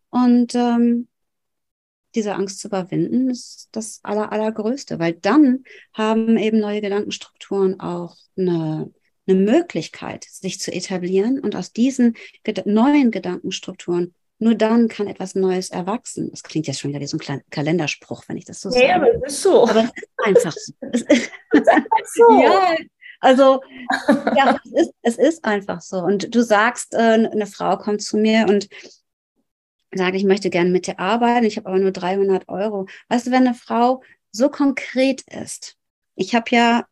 Und 0.09 0.55
ähm, 0.55 1.07
diese 2.15 2.35
Angst 2.35 2.59
zu 2.59 2.67
überwinden, 2.67 3.29
ist 3.29 3.69
das 3.71 3.99
Aller, 4.03 4.31
Allergrößte, 4.31 4.99
weil 4.99 5.13
dann 5.13 5.63
haben 5.93 6.37
eben 6.37 6.59
neue 6.59 6.81
Gedankenstrukturen 6.81 7.79
auch 7.79 8.15
eine 8.37 8.91
eine 9.29 9.39
Möglichkeit, 9.39 10.25
sich 10.29 10.59
zu 10.59 10.71
etablieren 10.71 11.39
und 11.39 11.55
aus 11.55 11.71
diesen 11.71 12.15
ged 12.43 12.65
neuen 12.65 13.11
Gedankenstrukturen 13.11 14.13
nur 14.39 14.55
dann 14.55 14.87
kann 14.87 15.07
etwas 15.07 15.35
Neues 15.35 15.69
erwachsen. 15.69 16.31
Das 16.31 16.43
klingt 16.43 16.67
jetzt 16.67 16.79
schon 16.79 16.89
wieder 16.89 16.99
wie 16.99 17.07
so 17.07 17.17
ein 17.17 17.19
kleiner 17.19 17.41
Kalenderspruch, 17.49 18.23
wenn 18.27 18.37
ich 18.37 18.45
das 18.45 18.61
so 18.61 18.69
sage. 18.69 18.85
Ja, 18.85 18.95
aber 18.95 19.13
es 19.15 19.33
ist 19.33 19.43
so. 19.43 19.67
Aber 19.67 19.81
es 19.81 19.91
ist 19.91 20.09
einfach 20.17 20.53
so. 20.53 20.73
Es 20.91 21.01
ist, 21.01 21.69
einfach 21.69 21.97
so. 22.05 22.41
ja, 22.41 22.77
also 23.19 23.61
ja, 24.35 24.59
es 24.63 24.71
ist, 24.71 24.93
es 25.01 25.17
ist 25.17 25.45
einfach 25.45 25.81
so. 25.81 25.99
Und 25.99 26.33
du 26.33 26.41
sagst, 26.41 26.93
äh, 26.93 26.97
eine 27.31 27.47
Frau 27.47 27.77
kommt 27.77 28.01
zu 28.01 28.17
mir 28.17 28.45
und 28.47 28.69
sagt, 29.93 30.15
ich 30.15 30.23
möchte 30.23 30.49
gerne 30.49 30.69
mit 30.69 30.87
dir 30.87 30.99
arbeiten, 30.99 31.45
ich 31.45 31.57
habe 31.57 31.67
aber 31.67 31.79
nur 31.79 31.91
300 31.91 32.47
Euro. 32.47 32.87
Weißt 33.09 33.27
du, 33.27 33.31
wenn 33.31 33.47
eine 33.47 33.55
Frau 33.55 34.03
so 34.31 34.49
konkret 34.49 35.21
ist, 35.21 35.75
ich 36.15 36.35
habe 36.35 36.45
ja 36.51 36.85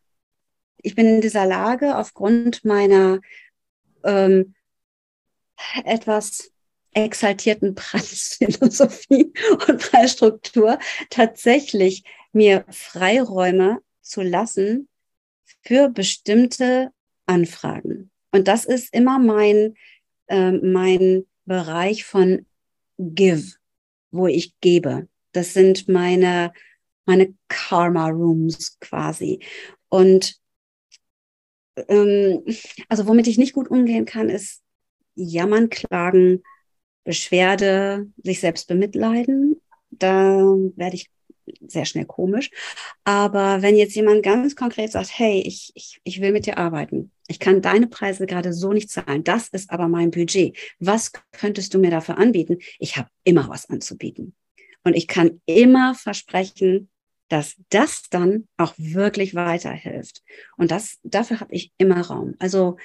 ich 0.87 0.95
bin 0.95 1.07
in 1.07 1.21
dieser 1.21 1.45
Lage 1.45 1.97
aufgrund 1.97 2.63
meiner 2.63 3.19
ähm, 4.03 4.55
etwas 5.83 6.51
exaltierten 7.05 7.75
Preisphilosophie 7.75 9.33
und 9.67 9.79
Preisstruktur 9.79 10.79
tatsächlich 11.09 12.03
mir 12.31 12.65
Freiräume 12.69 13.79
zu 14.01 14.21
lassen 14.21 14.87
für 15.61 15.89
bestimmte 15.89 16.91
Anfragen. 17.25 18.11
Und 18.31 18.47
das 18.47 18.65
ist 18.65 18.93
immer 18.93 19.19
mein, 19.19 19.75
äh, 20.27 20.51
mein 20.51 21.25
Bereich 21.45 22.05
von 22.05 22.45
Give, 22.97 23.55
wo 24.11 24.27
ich 24.27 24.59
gebe. 24.59 25.07
Das 25.31 25.53
sind 25.53 25.87
meine, 25.87 26.53
meine 27.05 27.33
Karma 27.47 28.07
Rooms 28.07 28.79
quasi. 28.79 29.39
Und 29.89 30.39
ähm, 31.87 32.43
also 32.89 33.07
womit 33.07 33.27
ich 33.27 33.37
nicht 33.37 33.53
gut 33.53 33.69
umgehen 33.69 34.05
kann, 34.05 34.29
ist 34.29 34.61
Jammern, 35.15 35.69
Klagen, 35.69 36.43
Beschwerde, 37.07 38.05
sich 38.21 38.41
selbst 38.41 38.67
bemitleiden. 38.67 39.61
Da 39.91 40.39
werde 40.75 40.97
ich 40.97 41.09
sehr 41.65 41.85
schnell 41.85 42.03
komisch. 42.03 42.51
Aber 43.05 43.61
wenn 43.61 43.77
jetzt 43.77 43.95
jemand 43.95 44.23
ganz 44.23 44.57
konkret 44.57 44.91
sagt, 44.91 45.17
hey, 45.17 45.41
ich, 45.41 45.71
ich, 45.73 46.01
ich 46.03 46.19
will 46.19 46.33
mit 46.33 46.45
dir 46.45 46.57
arbeiten, 46.57 47.11
ich 47.29 47.39
kann 47.39 47.61
deine 47.61 47.87
Preise 47.87 48.25
gerade 48.25 48.51
so 48.51 48.73
nicht 48.73 48.89
zahlen, 48.89 49.23
das 49.23 49.47
ist 49.47 49.71
aber 49.71 49.87
mein 49.87 50.11
Budget. 50.11 50.57
Was 50.79 51.13
könntest 51.31 51.73
du 51.73 51.79
mir 51.79 51.91
dafür 51.91 52.17
anbieten? 52.17 52.57
Ich 52.77 52.97
habe 52.97 53.07
immer 53.23 53.47
was 53.47 53.69
anzubieten. 53.69 54.35
Und 54.83 54.93
ich 54.93 55.07
kann 55.07 55.39
immer 55.45 55.95
versprechen, 55.95 56.89
dass 57.29 57.55
das 57.69 58.03
dann 58.09 58.49
auch 58.57 58.73
wirklich 58.77 59.33
weiterhilft. 59.33 60.23
Und 60.57 60.71
das, 60.71 60.99
dafür 61.03 61.39
habe 61.39 61.53
ich 61.53 61.71
immer 61.77 62.01
Raum. 62.01 62.35
Also 62.39 62.75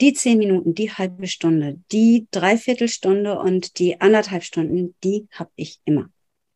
die 0.00 0.12
zehn 0.12 0.38
Minuten, 0.38 0.74
die 0.74 0.92
halbe 0.92 1.26
Stunde, 1.26 1.80
die 1.90 2.28
Dreiviertelstunde 2.30 3.38
und 3.38 3.78
die 3.78 4.00
anderthalb 4.00 4.44
Stunden, 4.44 4.94
die 5.02 5.28
habe 5.32 5.50
ich 5.56 5.80
immer. 5.84 6.08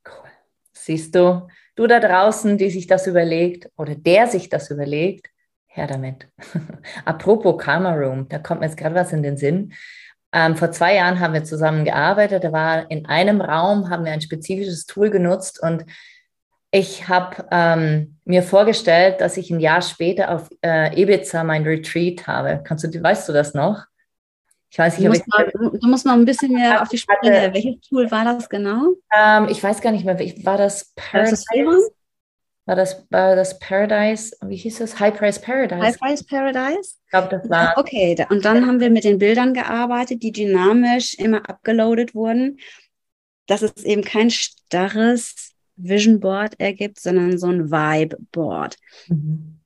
Cool. 0.07 0.31
Siehst 0.73 1.15
du, 1.15 1.49
du 1.75 1.87
da 1.87 2.01
draußen, 2.01 2.59
die 2.59 2.71
sich 2.71 2.87
das 2.87 3.07
überlegt 3.07 3.69
oder 3.77 3.95
der 3.95 4.29
sich 4.29 4.49
das 4.49 4.71
überlegt, 4.71 5.29
her 5.67 5.87
damit. 5.87 6.29
Apropos 7.05 7.63
Karma 7.63 7.95
Room, 7.95 8.29
da 8.29 8.39
kommt 8.39 8.61
mir 8.61 8.67
jetzt 8.67 8.77
gerade 8.77 8.95
was 8.95 9.13
in 9.13 9.23
den 9.23 9.37
Sinn. 9.37 9.73
Ähm, 10.33 10.57
vor 10.57 10.71
zwei 10.71 10.95
Jahren 10.95 11.21
haben 11.21 11.35
wir 11.35 11.45
zusammen 11.45 11.85
gearbeitet. 11.85 12.45
Da 12.45 12.53
war 12.53 12.91
in 12.91 13.07
einem 13.07 13.41
Raum, 13.41 13.91
haben 13.91 14.05
wir 14.05 14.13
ein 14.13 14.21
spezifisches 14.21 14.87
Tool 14.87 15.11
genutzt 15.11 15.63
und 15.63 15.85
ich 16.75 17.07
habe 17.07 17.47
ähm, 17.51 18.17
mir 18.25 18.43
vorgestellt, 18.43 19.21
dass 19.21 19.37
ich 19.37 19.51
ein 19.51 19.61
Jahr 19.61 19.83
später 19.83 20.35
auf 20.35 20.49
äh, 20.65 21.01
Ibiza 21.01 21.45
mein 21.45 21.65
Retreat 21.65 22.27
habe. 22.27 22.63
Kannst 22.65 22.83
du, 22.83 23.03
weißt 23.03 23.29
du 23.29 23.33
das 23.35 23.53
noch? 23.53 23.85
Ich 24.71 24.79
weiß 24.79 24.99
nicht, 24.99 25.05
du 25.05 25.11
musst, 25.11 25.29
mal, 25.29 25.51
du 25.53 25.87
musst 25.87 26.07
mal 26.07 26.15
ein 26.15 26.25
bisschen 26.25 26.55
mehr 26.55 26.81
auf 26.81 26.89
die 26.89 26.97
Sprünge. 26.97 27.51
Welches 27.53 27.79
Tool 27.87 28.11
war 28.11 28.25
das 28.25 28.49
genau? 28.49 28.95
Ähm, 29.15 29.49
ich 29.51 29.63
weiß 29.63 29.83
gar 29.83 29.93
nicht 29.93 30.07
mehr. 30.07 30.19
War 30.19 30.57
das 30.57 30.95
Paradise? 30.97 31.45
War 32.65 32.77
das, 32.77 33.07
war 33.11 33.37
das 33.37 33.59
Paradise? 33.59 34.35
Wie 34.41 34.57
hieß 34.57 34.79
das? 34.79 34.99
High 34.99 35.15
Price 35.15 35.39
Paradise. 35.39 35.83
High 35.83 35.99
Price 35.99 36.25
Paradise? 36.25 36.95
Ich 37.05 37.11
glaube, 37.11 37.29
das 37.29 37.51
war. 37.51 37.77
Okay, 37.77 38.17
und 38.31 38.47
dann 38.47 38.67
haben 38.67 38.81
wir 38.81 38.89
mit 38.89 39.05
den 39.05 39.19
Bildern 39.19 39.53
gearbeitet, 39.53 40.23
die 40.23 40.33
dynamisch 40.33 41.13
immer 41.19 41.47
abgeloadet 41.51 42.15
wurden. 42.15 42.59
Das 43.47 43.61
ist 43.61 43.85
eben 43.85 44.03
kein 44.03 44.31
starres 44.31 45.52
Vision 45.83 46.21
Board 46.21 46.59
ergibt, 46.59 47.01
sondern 47.01 47.39
so 47.39 47.49
ein 47.49 47.71
Vibe 47.71 48.17
Board. 48.31 48.77
Mhm. 49.09 49.59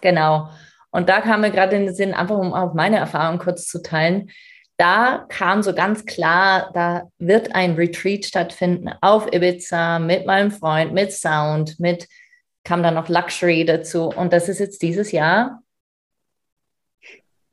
Genau. 0.00 0.50
Und 0.90 1.08
da 1.08 1.20
kam 1.20 1.40
mir 1.40 1.50
gerade 1.50 1.76
in 1.76 1.86
den 1.86 1.94
Sinn, 1.94 2.14
einfach 2.14 2.38
um 2.38 2.52
auch 2.52 2.74
meine 2.74 2.98
Erfahrung 2.98 3.38
kurz 3.38 3.66
zu 3.66 3.82
teilen. 3.82 4.30
Da 4.76 5.26
kam 5.28 5.62
so 5.62 5.74
ganz 5.74 6.04
klar, 6.04 6.70
da 6.74 7.10
wird 7.18 7.54
ein 7.54 7.74
Retreat 7.74 8.24
stattfinden 8.24 8.90
auf 9.00 9.32
Ibiza 9.32 9.98
mit 9.98 10.26
meinem 10.26 10.50
Freund, 10.50 10.92
mit 10.92 11.12
Sound, 11.12 11.78
mit 11.78 12.08
kam 12.64 12.82
dann 12.82 12.94
noch 12.94 13.08
Luxury 13.08 13.64
dazu. 13.64 14.08
Und 14.08 14.32
das 14.32 14.48
ist 14.48 14.58
jetzt 14.58 14.82
dieses 14.82 15.12
Jahr. 15.12 15.62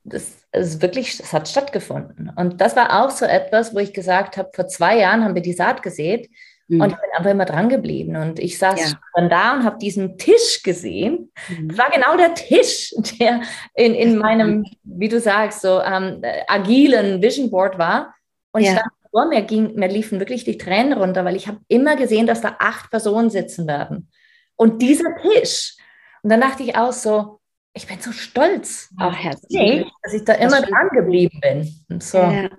Das 0.03 0.45
ist 0.51 0.81
wirklich, 0.81 1.17
das 1.17 1.31
hat 1.31 1.47
stattgefunden. 1.47 2.31
Und 2.35 2.59
das 2.59 2.75
war 2.75 3.03
auch 3.03 3.11
so 3.11 3.25
etwas, 3.25 3.75
wo 3.75 3.79
ich 3.79 3.93
gesagt 3.93 4.37
habe, 4.37 4.49
vor 4.53 4.67
zwei 4.67 4.97
Jahren 4.97 5.23
haben 5.23 5.35
wir 5.35 5.41
die 5.41 5.53
Saat 5.53 5.83
gesät 5.83 6.29
Mhm. 6.71 6.81
Und 6.81 6.89
ich 6.91 6.95
bin 6.95 7.09
einfach 7.13 7.31
immer 7.31 7.45
dran 7.45 7.67
geblieben. 7.67 8.15
Und 8.15 8.39
ich 8.39 8.57
saß 8.57 8.79
ja. 8.79 8.99
dann 9.13 9.29
da 9.29 9.53
und 9.55 9.65
habe 9.65 9.77
diesen 9.77 10.17
Tisch 10.17 10.63
gesehen. 10.63 11.31
Mhm. 11.49 11.67
Das 11.67 11.77
war 11.77 11.91
genau 11.91 12.15
der 12.15 12.33
Tisch, 12.33 12.93
der 13.19 13.41
in, 13.75 13.93
in 13.93 14.17
meinem, 14.17 14.65
wie 14.83 15.09
du 15.09 15.19
sagst, 15.19 15.61
so 15.61 15.81
ähm, 15.81 16.21
agilen 16.47 17.21
Vision 17.21 17.51
Board 17.51 17.77
war. 17.77 18.15
Und 18.53 18.61
ja. 18.61 18.71
ich 18.71 18.77
stand 18.77 18.91
vor 19.11 19.25
mir, 19.25 19.41
ging, 19.41 19.75
mir 19.75 19.89
liefen 19.89 20.19
wirklich 20.19 20.45
die 20.45 20.57
Tränen 20.57 20.93
runter, 20.93 21.25
weil 21.25 21.35
ich 21.35 21.49
habe 21.49 21.59
immer 21.67 21.97
gesehen, 21.97 22.25
dass 22.25 22.39
da 22.39 22.55
acht 22.59 22.89
Personen 22.89 23.29
sitzen 23.29 23.67
werden. 23.67 24.09
Und 24.55 24.81
dieser 24.81 25.13
Tisch. 25.17 25.75
Und 26.23 26.29
dann 26.29 26.39
dachte 26.39 26.63
ich 26.63 26.77
auch 26.77 26.93
so, 26.93 27.41
ich 27.73 27.85
bin 27.85 27.99
so 27.99 28.13
stolz 28.13 28.89
auf 28.97 29.13
mich, 29.49 29.85
dass 30.03 30.13
ich 30.13 30.23
da 30.23 30.33
immer 30.35 30.61
dran 30.61 30.89
geblieben 30.93 31.37
bin. 31.41 31.85
Und 31.89 32.01
so. 32.01 32.19
Ja. 32.19 32.49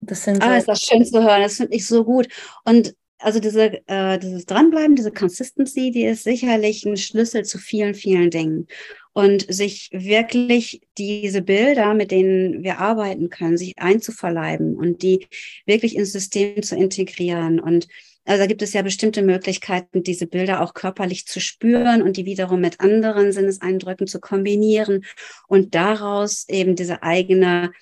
Das 0.00 0.22
sind 0.22 0.42
so 0.42 0.48
ah, 0.48 0.56
ist 0.56 0.68
das 0.68 0.80
schön 0.80 1.04
zu 1.04 1.22
hören. 1.22 1.42
Das 1.42 1.56
finde 1.56 1.74
ich 1.74 1.86
so 1.86 2.04
gut. 2.04 2.28
Und 2.64 2.94
also 3.18 3.40
diese, 3.40 3.86
äh, 3.88 4.18
dieses 4.18 4.46
Dranbleiben, 4.46 4.96
diese 4.96 5.12
Consistency, 5.12 5.90
die 5.90 6.04
ist 6.04 6.24
sicherlich 6.24 6.84
ein 6.84 6.96
Schlüssel 6.96 7.44
zu 7.44 7.58
vielen, 7.58 7.94
vielen 7.94 8.30
Dingen. 8.30 8.66
Und 9.12 9.52
sich 9.52 9.90
wirklich 9.92 10.80
diese 10.96 11.42
Bilder, 11.42 11.94
mit 11.94 12.12
denen 12.12 12.62
wir 12.62 12.78
arbeiten 12.78 13.30
können, 13.30 13.56
sich 13.56 13.76
einzuverleiben 13.78 14.76
und 14.76 15.02
die 15.02 15.26
wirklich 15.66 15.96
ins 15.96 16.12
System 16.12 16.62
zu 16.62 16.76
integrieren. 16.76 17.58
Und 17.58 17.88
also 18.24 18.42
da 18.42 18.46
gibt 18.46 18.62
es 18.62 18.74
ja 18.74 18.82
bestimmte 18.82 19.22
Möglichkeiten, 19.22 20.02
diese 20.02 20.26
Bilder 20.26 20.60
auch 20.62 20.74
körperlich 20.74 21.26
zu 21.26 21.40
spüren 21.40 22.02
und 22.02 22.16
die 22.16 22.26
wiederum 22.26 22.60
mit 22.60 22.78
anderen 22.78 23.32
Sinneseindrücken 23.32 24.06
zu 24.06 24.20
kombinieren 24.20 25.04
und 25.48 25.74
daraus 25.74 26.46
eben 26.48 26.76
diese 26.76 27.02
eigene 27.02 27.72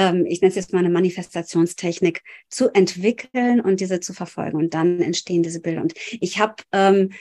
ähm, 0.00 0.24
ich 0.24 0.40
nenne 0.40 0.48
es 0.48 0.56
jetzt 0.56 0.72
mal 0.72 0.78
eine 0.78 0.88
Manifestationstechnik, 0.88 2.22
zu 2.48 2.70
entwickeln 2.70 3.60
und 3.60 3.80
diese 3.80 4.00
zu 4.00 4.14
verfolgen. 4.14 4.56
Und 4.56 4.72
dann 4.72 5.02
entstehen 5.02 5.42
diese 5.42 5.60
Bilder. 5.60 5.82
Und 5.82 5.92
ich 6.20 6.38
habe 6.38 6.54
ähm, 6.72 7.12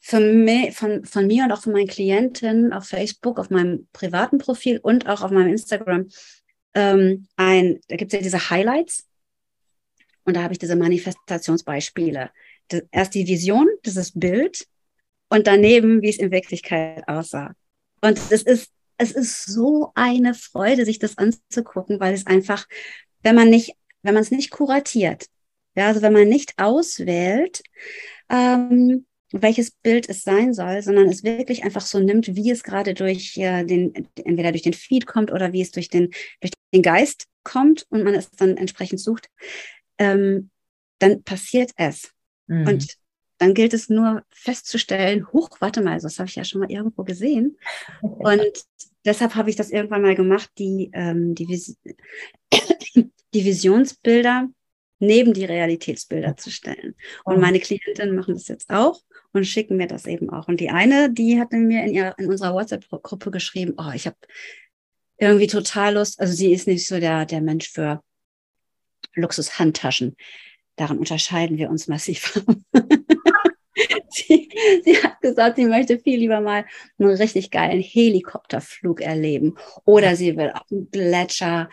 für 0.00 0.18
mich, 0.18 0.74
von, 0.74 1.04
von 1.04 1.28
mir 1.28 1.44
und 1.44 1.52
auch 1.52 1.62
von 1.62 1.72
meinen 1.72 1.86
Klienten 1.86 2.72
auf 2.72 2.86
Facebook, 2.86 3.38
auf 3.38 3.50
meinem 3.50 3.86
privaten 3.92 4.38
Profil 4.38 4.80
und 4.82 5.08
auch 5.08 5.22
auf 5.22 5.30
meinem 5.30 5.50
Instagram 5.50 6.08
ähm, 6.74 7.28
ein, 7.36 7.78
da 7.88 7.94
gibt 7.94 8.12
es 8.12 8.18
ja 8.18 8.22
diese 8.22 8.50
Highlights 8.50 9.06
und 10.24 10.36
da 10.36 10.42
habe 10.42 10.52
ich 10.52 10.58
diese 10.58 10.74
Manifestationsbeispiele. 10.74 12.30
Das, 12.68 12.82
erst 12.90 13.14
die 13.14 13.28
Vision, 13.28 13.68
dieses 13.84 14.10
Bild 14.18 14.66
und 15.28 15.46
daneben, 15.46 16.02
wie 16.02 16.10
es 16.10 16.18
in 16.18 16.32
Wirklichkeit 16.32 17.06
aussah. 17.06 17.54
Und 18.00 18.18
es 18.30 18.42
ist, 18.42 18.72
es 18.98 19.12
ist 19.12 19.44
so 19.44 19.92
eine 19.94 20.34
Freude, 20.34 20.84
sich 20.84 20.98
das 20.98 21.18
anzugucken, 21.18 22.00
weil 22.00 22.14
es 22.14 22.26
einfach, 22.26 22.66
wenn 23.22 23.34
man 23.34 23.50
nicht, 23.50 23.74
wenn 24.02 24.14
man 24.14 24.22
es 24.22 24.30
nicht 24.30 24.50
kuratiert, 24.50 25.26
ja, 25.74 25.88
also 25.88 26.02
wenn 26.02 26.12
man 26.12 26.28
nicht 26.28 26.54
auswählt, 26.56 27.62
ähm, 28.30 29.06
welches 29.32 29.70
Bild 29.70 30.08
es 30.08 30.22
sein 30.22 30.54
soll, 30.54 30.82
sondern 30.82 31.08
es 31.08 31.24
wirklich 31.24 31.64
einfach 31.64 31.82
so 31.82 31.98
nimmt, 31.98 32.34
wie 32.34 32.50
es 32.50 32.62
gerade 32.62 32.94
durch 32.94 33.36
äh, 33.36 33.64
den, 33.64 34.08
entweder 34.24 34.52
durch 34.52 34.62
den 34.62 34.72
Feed 34.72 35.06
kommt 35.06 35.32
oder 35.32 35.52
wie 35.52 35.60
es 35.60 35.72
durch 35.72 35.88
den, 35.88 36.10
durch 36.40 36.52
den 36.72 36.82
Geist 36.82 37.26
kommt 37.42 37.86
und 37.90 38.04
man 38.04 38.14
es 38.14 38.30
dann 38.30 38.56
entsprechend 38.56 39.00
sucht, 39.00 39.28
ähm, 39.98 40.50
dann 40.98 41.22
passiert 41.22 41.72
es. 41.76 42.12
Mhm. 42.46 42.66
Und 42.66 42.96
dann 43.38 43.54
gilt 43.54 43.74
es 43.74 43.88
nur 43.88 44.22
festzustellen, 44.30 45.30
huch, 45.32 45.50
warte 45.60 45.82
mal, 45.82 46.00
das 46.00 46.18
habe 46.18 46.28
ich 46.28 46.36
ja 46.36 46.44
schon 46.44 46.60
mal 46.60 46.70
irgendwo 46.70 47.04
gesehen. 47.04 47.58
Und 48.00 48.64
deshalb 49.04 49.34
habe 49.34 49.50
ich 49.50 49.56
das 49.56 49.70
irgendwann 49.70 50.02
mal 50.02 50.14
gemacht, 50.14 50.50
die, 50.58 50.90
ähm, 50.92 51.34
die, 51.34 51.48
Vis 51.48 51.76
die 53.34 53.44
Visionsbilder 53.44 54.48
neben 54.98 55.34
die 55.34 55.44
Realitätsbilder 55.44 56.36
zu 56.36 56.50
stellen. 56.50 56.94
Und 57.24 57.40
meine 57.40 57.60
Klientinnen 57.60 58.16
machen 58.16 58.34
das 58.34 58.48
jetzt 58.48 58.70
auch 58.70 59.00
und 59.32 59.44
schicken 59.44 59.76
mir 59.76 59.86
das 59.86 60.06
eben 60.06 60.30
auch. 60.30 60.48
Und 60.48 60.60
die 60.60 60.70
eine, 60.70 61.12
die 61.12 61.38
hat 61.38 61.52
mir 61.52 61.84
in, 61.84 61.94
ihrer, 61.94 62.18
in 62.18 62.30
unserer 62.30 62.54
WhatsApp-Gruppe 62.54 63.30
geschrieben, 63.30 63.74
oh, 63.76 63.92
ich 63.94 64.06
habe 64.06 64.16
irgendwie 65.18 65.46
total 65.46 65.94
Lust, 65.94 66.20
also 66.20 66.32
sie 66.32 66.52
ist 66.52 66.66
nicht 66.66 66.86
so 66.86 66.98
der, 66.98 67.26
der 67.26 67.40
Mensch 67.40 67.70
für 67.70 68.02
Luxus-Handtaschen. 69.14 70.16
Daran 70.76 70.98
unterscheiden 70.98 71.58
wir 71.58 71.70
uns 71.70 71.88
massiv. 71.88 72.42
sie, 74.10 74.48
sie, 74.84 75.02
hat 75.02 75.20
gesagt, 75.20 75.56
sie 75.56 75.66
möchte 75.66 75.98
viel 75.98 76.18
lieber 76.18 76.40
mal 76.40 76.64
einen 76.98 77.10
richtig 77.10 77.50
geilen 77.50 77.80
Helikopterflug 77.80 79.00
erleben. 79.00 79.56
Oder 79.84 80.16
sie 80.16 80.36
will 80.36 80.50
auf 80.50 80.66
dem 80.68 80.90
Gletscher 80.90 81.68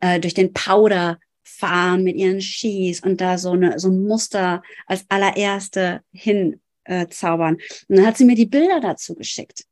äh, 0.00 0.20
durch 0.20 0.34
den 0.34 0.52
Powder 0.52 1.18
fahren 1.42 2.04
mit 2.04 2.16
ihren 2.16 2.40
Skis 2.40 3.00
und 3.00 3.20
da 3.20 3.38
so, 3.38 3.52
eine, 3.52 3.78
so 3.78 3.88
ein 3.88 4.04
Muster 4.04 4.62
als 4.86 5.04
allererste 5.08 6.02
hin 6.12 6.60
äh, 6.84 7.08
zaubern. 7.08 7.56
Und 7.88 7.96
dann 7.96 8.06
hat 8.06 8.16
sie 8.16 8.24
mir 8.24 8.36
die 8.36 8.46
Bilder 8.46 8.80
dazu 8.80 9.14
geschickt 9.14 9.64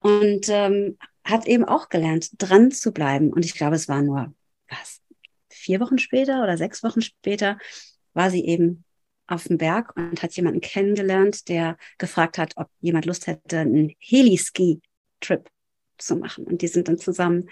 und 0.00 0.48
ähm, 0.48 0.98
hat 1.24 1.46
eben 1.46 1.64
auch 1.64 1.88
gelernt, 1.88 2.30
dran 2.38 2.70
zu 2.70 2.92
bleiben. 2.92 3.32
Und 3.32 3.44
ich 3.44 3.54
glaube, 3.54 3.76
es 3.76 3.88
war 3.88 4.02
nur 4.02 4.32
was 4.68 5.00
vier 5.48 5.80
Wochen 5.80 5.98
später 5.98 6.42
oder 6.42 6.56
sechs 6.56 6.82
Wochen 6.82 7.00
später 7.00 7.58
war 8.16 8.30
sie 8.30 8.44
eben 8.44 8.84
auf 9.28 9.44
dem 9.44 9.58
Berg 9.58 9.96
und 9.96 10.22
hat 10.22 10.32
jemanden 10.32 10.60
kennengelernt, 10.60 11.48
der 11.48 11.76
gefragt 11.98 12.38
hat, 12.38 12.52
ob 12.56 12.68
jemand 12.80 13.06
Lust 13.06 13.26
hätte, 13.26 13.58
einen 13.58 13.92
Heli-Ski-Trip 13.98 15.48
zu 15.98 16.16
machen. 16.16 16.44
Und 16.44 16.62
die 16.62 16.68
sind 16.68 16.88
dann 16.88 16.98
zusammen 16.98 17.48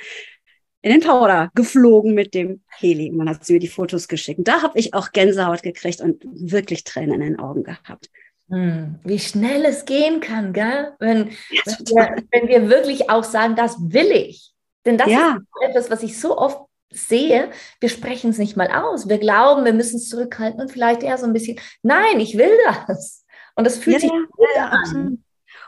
in 0.83 0.93
den 0.93 1.01
Powder 1.01 1.51
geflogen 1.55 2.15
mit 2.15 2.35
dem 2.35 2.63
Heli. 2.69 3.11
Man 3.11 3.29
hat 3.29 3.45
sie 3.45 3.55
mir 3.55 3.59
die 3.59 3.69
Fotos 3.69 4.07
geschickt. 4.07 4.41
Da 4.45 4.63
habe 4.63 4.79
ich 4.79 4.95
auch 4.95 5.13
Gänsehaut 5.13 5.63
gekriegt 5.63 6.01
und 6.01 6.23
wirklich 6.25 6.85
Tränen 6.85 7.23
in 7.23 7.33
den 7.33 7.39
Augen 7.39 7.65
gehabt. 7.65 8.11
Hm, 8.51 9.01
wie 9.05 9.19
schnell 9.19 9.65
es 9.65 9.87
gehen 9.87 10.21
kann, 10.21 10.53
gell? 10.53 10.93
Wenn, 10.99 11.31
ja, 11.51 11.63
wenn, 11.67 11.87
wir, 11.87 12.25
wenn, 12.31 12.49
wir, 12.49 12.69
wirklich 12.69 13.09
auch 13.09 13.25
sagen, 13.25 13.57
das 13.57 13.77
will 13.81 14.11
ich. 14.11 14.53
Denn 14.85 14.99
das 14.99 15.09
ja. 15.09 15.39
ist 15.39 15.71
etwas, 15.71 15.91
was 15.91 16.03
ich 16.03 16.21
so 16.21 16.37
oft 16.37 16.64
sehe, 16.91 17.51
wir 17.81 17.89
sprechen 17.89 18.31
es 18.31 18.39
nicht 18.39 18.57
mal 18.57 18.69
aus. 18.69 19.09
Wir 19.09 19.19
glauben, 19.19 19.65
wir 19.65 19.73
müssen 19.73 19.97
es 19.97 20.09
zurückhalten 20.09 20.61
und 20.61 20.71
vielleicht 20.71 21.03
eher 21.03 21.19
so 21.19 21.27
ein 21.27 21.33
bisschen, 21.33 21.59
nein, 21.83 22.21
ich 22.21 22.37
will 22.39 22.57
das. 22.87 23.25
Und 23.57 23.65
das 23.65 23.79
fühlt 23.79 24.03
ja, 24.03 24.09
sich 24.09 24.11
ja, 24.57 24.69
an. 24.69 25.25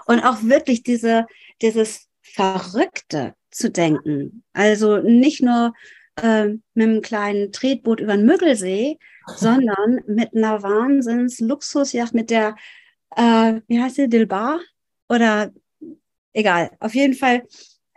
Und 0.07 0.21
auch 0.21 0.43
wirklich 0.43 0.83
diese, 0.83 1.27
dieses 1.63 2.09
Verrückte 2.23 3.35
zu 3.51 3.71
denken. 3.71 4.45
Also 4.53 4.99
nicht 4.99 5.43
nur 5.43 5.73
äh, 6.21 6.47
mit 6.47 6.61
einem 6.89 7.03
kleinen 7.03 7.53
Tretboot 7.53 8.01
über 8.01 8.17
den 8.17 8.27
Müggelsee, 8.27 8.99
sondern 9.37 10.01
mit 10.07 10.35
einer 10.35 10.63
Wahnsinns-Luxusjacht, 10.63 12.15
mit 12.15 12.31
der, 12.31 12.57
äh, 13.17 13.61
wie 13.67 13.81
heißt 13.81 13.97
sie, 13.97 14.09
Dilbar? 14.09 14.61
Oder 15.09 15.53
egal, 16.33 16.71
auf 16.81 16.95
jeden 16.95 17.15
Fall 17.15 17.43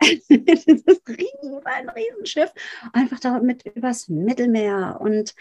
das 0.00 1.00
riesen, 1.08 1.60
ein 1.64 1.88
Riesenschiff, 1.88 2.52
einfach 2.92 3.20
damit 3.20 3.64
übers 3.66 4.08
Mittelmeer 4.08 4.98
und 5.00 5.34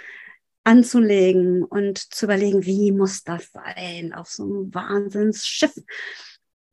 anzulegen 0.63 1.63
und 1.63 1.97
zu 1.97 2.25
überlegen, 2.25 2.65
wie 2.65 2.91
muss 2.91 3.23
das 3.23 3.51
sein 3.51 4.13
auf 4.13 4.29
so 4.29 4.43
einem 4.43 4.73
Wahnsinnsschiff. 4.73 5.73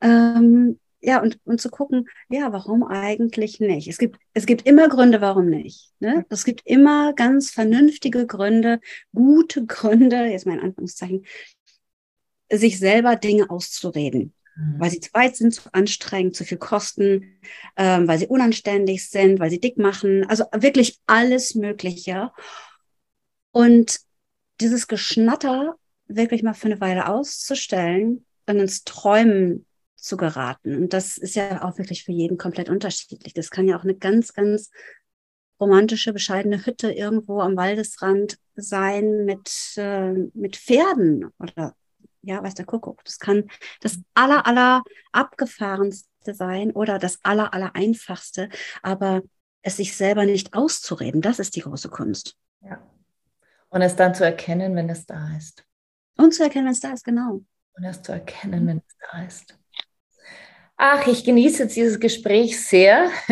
Ähm, 0.00 0.78
ja, 1.00 1.22
und, 1.22 1.38
und 1.44 1.60
zu 1.60 1.70
gucken, 1.70 2.08
ja, 2.28 2.52
warum 2.52 2.82
eigentlich 2.82 3.60
nicht? 3.60 3.88
Es 3.88 3.98
gibt, 3.98 4.18
es 4.34 4.44
gibt 4.44 4.66
immer 4.66 4.88
Gründe, 4.88 5.20
warum 5.20 5.48
nicht. 5.48 5.92
Ne? 6.00 6.26
Es 6.28 6.44
gibt 6.44 6.62
immer 6.64 7.12
ganz 7.12 7.50
vernünftige 7.50 8.26
Gründe, 8.26 8.80
gute 9.14 9.66
Gründe, 9.66 10.24
jetzt 10.26 10.46
mal 10.46 10.54
in 10.54 10.64
Anführungszeichen, 10.64 11.24
sich 12.50 12.78
selber 12.78 13.16
Dinge 13.16 13.50
auszureden. 13.50 14.34
Mhm. 14.56 14.80
Weil 14.80 14.90
sie 14.90 15.00
zu 15.00 15.12
weit 15.12 15.36
sind, 15.36 15.54
zu 15.54 15.72
anstrengend, 15.72 16.36
zu 16.36 16.44
viel 16.44 16.58
kosten, 16.58 17.38
ähm, 17.76 18.08
weil 18.08 18.18
sie 18.18 18.26
unanständig 18.26 19.08
sind, 19.08 19.38
weil 19.38 19.50
sie 19.50 19.60
dick 19.60 19.78
machen. 19.78 20.26
Also 20.28 20.44
wirklich 20.52 20.98
alles 21.06 21.54
Mögliche. 21.54 22.32
Und 23.52 24.00
dieses 24.60 24.88
Geschnatter 24.88 25.76
wirklich 26.08 26.42
mal 26.42 26.54
für 26.54 26.66
eine 26.66 26.80
Weile 26.80 27.08
auszustellen 27.08 28.24
und 28.46 28.58
ins 28.58 28.84
Träumen 28.84 29.66
zu 29.96 30.16
geraten. 30.16 30.76
Und 30.76 30.92
das 30.92 31.18
ist 31.18 31.34
ja 31.34 31.62
auch 31.64 31.78
wirklich 31.78 32.04
für 32.04 32.12
jeden 32.12 32.38
komplett 32.38 32.68
unterschiedlich. 32.68 33.34
Das 33.34 33.50
kann 33.50 33.66
ja 33.68 33.76
auch 33.76 33.82
eine 33.82 33.96
ganz, 33.96 34.32
ganz 34.32 34.70
romantische, 35.58 36.12
bescheidene 36.12 36.64
Hütte 36.64 36.92
irgendwo 36.92 37.40
am 37.40 37.56
Waldesrand 37.56 38.38
sein 38.54 39.24
mit, 39.24 39.74
äh, 39.76 40.12
mit 40.34 40.56
Pferden 40.56 41.32
oder 41.38 41.74
ja, 42.26 42.42
weiß 42.42 42.54
der 42.54 42.66
Kuckuck. 42.66 43.04
Das 43.04 43.18
kann 43.18 43.48
das 43.80 43.98
aller, 44.14 44.46
aller 44.46 44.82
abgefahrenste 45.12 46.34
sein 46.34 46.72
oder 46.72 46.98
das 46.98 47.20
aller, 47.22 47.54
aller 47.54 47.74
einfachste, 47.74 48.48
aber 48.82 49.22
es 49.62 49.76
sich 49.76 49.96
selber 49.96 50.26
nicht 50.26 50.54
auszureden, 50.54 51.22
das 51.22 51.38
ist 51.38 51.56
die 51.56 51.60
große 51.60 51.88
Kunst. 51.88 52.36
Ja. 52.60 52.78
Und 53.68 53.82
es 53.82 53.96
dann 53.96 54.14
zu 54.14 54.24
erkennen, 54.24 54.76
wenn 54.76 54.88
es 54.90 55.06
da 55.06 55.36
ist. 55.36 55.64
Und 56.16 56.34
zu 56.34 56.42
erkennen, 56.42 56.66
wenn 56.66 56.72
es 56.72 56.80
da 56.80 56.92
ist, 56.92 57.04
genau. 57.04 57.42
Und 57.74 57.84
es 57.84 58.02
zu 58.02 58.12
erkennen, 58.12 58.66
wenn 58.66 58.78
es 58.78 58.96
da 59.10 59.22
ist. 59.24 59.58
Ach, 60.78 61.06
ich 61.06 61.24
genieße 61.24 61.68
dieses 61.68 61.98
Gespräch 61.98 62.60
sehr. 62.60 63.10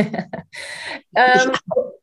ähm, 1.15 1.53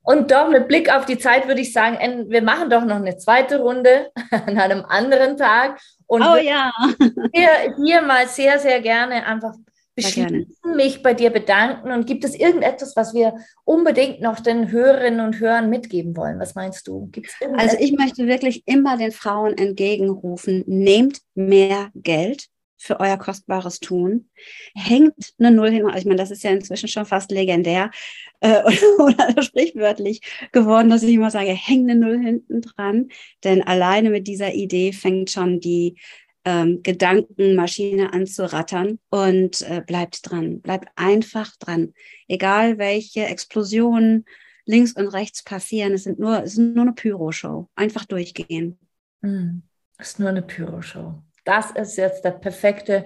und 0.03 0.31
doch 0.31 0.49
mit 0.49 0.67
Blick 0.67 0.93
auf 0.93 1.05
die 1.05 1.17
Zeit 1.17 1.47
würde 1.47 1.61
ich 1.61 1.73
sagen, 1.73 2.29
wir 2.29 2.41
machen 2.41 2.69
doch 2.69 2.85
noch 2.85 2.97
eine 2.97 3.17
zweite 3.17 3.59
Runde 3.59 4.11
an 4.31 4.57
einem 4.57 4.85
anderen 4.85 5.37
Tag. 5.37 5.79
Und 6.11 6.23
oh 6.23 6.35
ja. 6.35 6.73
hier, 7.33 7.73
hier 7.81 8.01
mal 8.01 8.27
sehr, 8.27 8.59
sehr 8.59 8.81
gerne 8.81 9.25
einfach 9.25 9.53
beschließen, 9.95 10.45
mich 10.75 11.01
bei 11.01 11.13
dir 11.13 11.29
bedanken. 11.29 11.89
Und 11.89 12.05
gibt 12.05 12.25
es 12.25 12.35
irgendetwas, 12.35 12.97
was 12.97 13.13
wir 13.13 13.35
unbedingt 13.63 14.19
noch 14.19 14.41
den 14.41 14.71
Hörerinnen 14.71 15.21
und 15.21 15.39
Hörern 15.39 15.69
mitgeben 15.69 16.17
wollen? 16.17 16.37
Was 16.37 16.53
meinst 16.53 16.85
du? 16.89 17.09
Also 17.55 17.77
ich 17.79 17.93
möchte 17.93 18.27
wirklich 18.27 18.63
immer 18.65 18.97
den 18.97 19.13
Frauen 19.13 19.57
entgegenrufen, 19.57 20.65
nehmt 20.67 21.21
mehr 21.33 21.91
Geld 21.95 22.47
für 22.81 22.99
euer 22.99 23.17
kostbares 23.17 23.79
Tun. 23.79 24.27
Hängt 24.73 25.33
eine 25.37 25.51
Null 25.51 25.69
hin. 25.69 25.85
Also 25.85 25.99
ich 25.99 26.05
meine, 26.05 26.17
das 26.17 26.31
ist 26.31 26.43
ja 26.43 26.49
inzwischen 26.49 26.87
schon 26.87 27.05
fast 27.05 27.29
legendär 27.29 27.91
äh, 28.39 28.63
oder, 28.97 29.29
oder 29.29 29.41
sprichwörtlich 29.43 30.21
geworden, 30.51 30.89
dass 30.89 31.03
ich 31.03 31.13
immer 31.13 31.29
sage, 31.29 31.51
hängt 31.51 31.89
eine 31.89 31.99
Null 31.99 32.19
hinten 32.19 32.61
dran. 32.61 33.09
Denn 33.43 33.61
alleine 33.61 34.09
mit 34.09 34.27
dieser 34.27 34.55
Idee 34.55 34.93
fängt 34.93 35.29
schon 35.29 35.59
die 35.59 35.99
ähm, 36.43 36.81
Gedankenmaschine 36.81 38.13
an 38.13 38.25
zu 38.25 38.51
rattern 38.51 38.97
und 39.11 39.61
äh, 39.61 39.83
bleibt 39.85 40.21
dran. 40.23 40.59
Bleibt 40.61 40.89
einfach 40.95 41.55
dran. 41.57 41.93
Egal 42.27 42.79
welche 42.79 43.25
Explosionen 43.25 44.25
links 44.65 44.93
und 44.93 45.07
rechts 45.07 45.43
passieren, 45.43 45.93
es 45.93 46.05
sind 46.05 46.17
nur, 46.17 46.41
es 46.43 46.53
ist 46.53 46.57
nur 46.57 46.81
eine 46.81 46.93
Pyro-Show. 46.93 47.69
Einfach 47.75 48.05
durchgehen. 48.05 48.79
Mm, 49.21 49.59
es 49.99 50.13
ist 50.13 50.19
nur 50.19 50.29
eine 50.29 50.41
Pyro-Show 50.41 51.21
das 51.43 51.71
ist 51.71 51.97
jetzt 51.97 52.23
der 52.23 52.31
perfekte, 52.31 53.05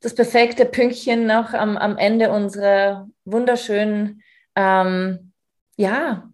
das 0.00 0.14
perfekte 0.14 0.64
Pünktchen 0.64 1.26
noch 1.26 1.54
am, 1.54 1.76
am 1.76 1.98
Ende 1.98 2.30
unserer 2.30 3.08
wunderschönen, 3.24 4.22
ähm, 4.56 5.32
ja, 5.76 6.30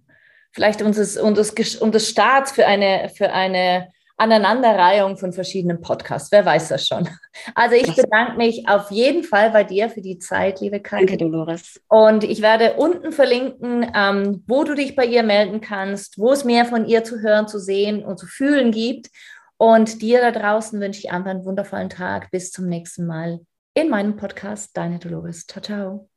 vielleicht 0.52 0.82
unseres, 0.82 1.16
unseres, 1.16 1.76
unseres 1.76 2.08
Starts 2.08 2.52
für 2.52 2.66
eine, 2.66 3.10
für 3.14 3.32
eine 3.32 3.88
Aneinanderreihung 4.18 5.18
von 5.18 5.32
verschiedenen 5.32 5.82
Podcasts. 5.82 6.32
Wer 6.32 6.44
weiß 6.44 6.68
das 6.68 6.86
schon? 6.86 7.08
Also 7.54 7.76
ich 7.76 7.94
bedanke 7.94 8.38
mich 8.38 8.66
auf 8.66 8.90
jeden 8.90 9.22
Fall 9.22 9.50
bei 9.50 9.62
dir 9.62 9.90
für 9.90 10.00
die 10.00 10.18
Zeit, 10.18 10.60
liebe 10.62 10.80
Kathi. 10.80 11.04
Danke, 11.04 11.18
Dolores. 11.18 11.80
Und 11.88 12.24
ich 12.24 12.40
werde 12.40 12.74
unten 12.74 13.12
verlinken, 13.12 13.92
ähm, 13.94 14.42
wo 14.46 14.64
du 14.64 14.74
dich 14.74 14.96
bei 14.96 15.04
ihr 15.04 15.22
melden 15.22 15.60
kannst, 15.60 16.18
wo 16.18 16.32
es 16.32 16.44
mehr 16.44 16.64
von 16.64 16.86
ihr 16.86 17.04
zu 17.04 17.20
hören, 17.20 17.46
zu 17.46 17.58
sehen 17.58 18.02
und 18.02 18.18
zu 18.18 18.26
fühlen 18.26 18.70
gibt. 18.70 19.10
Und 19.58 20.02
dir 20.02 20.20
da 20.20 20.30
draußen 20.32 20.80
wünsche 20.80 21.00
ich 21.00 21.10
einfach 21.10 21.30
einen 21.30 21.44
wundervollen 21.44 21.88
Tag. 21.88 22.30
Bis 22.30 22.50
zum 22.50 22.68
nächsten 22.68 23.06
Mal 23.06 23.40
in 23.74 23.88
meinem 23.88 24.16
Podcast. 24.16 24.76
Deine 24.76 24.98
Dolores. 24.98 25.46
Ciao, 25.46 25.62
ciao. 25.62 26.15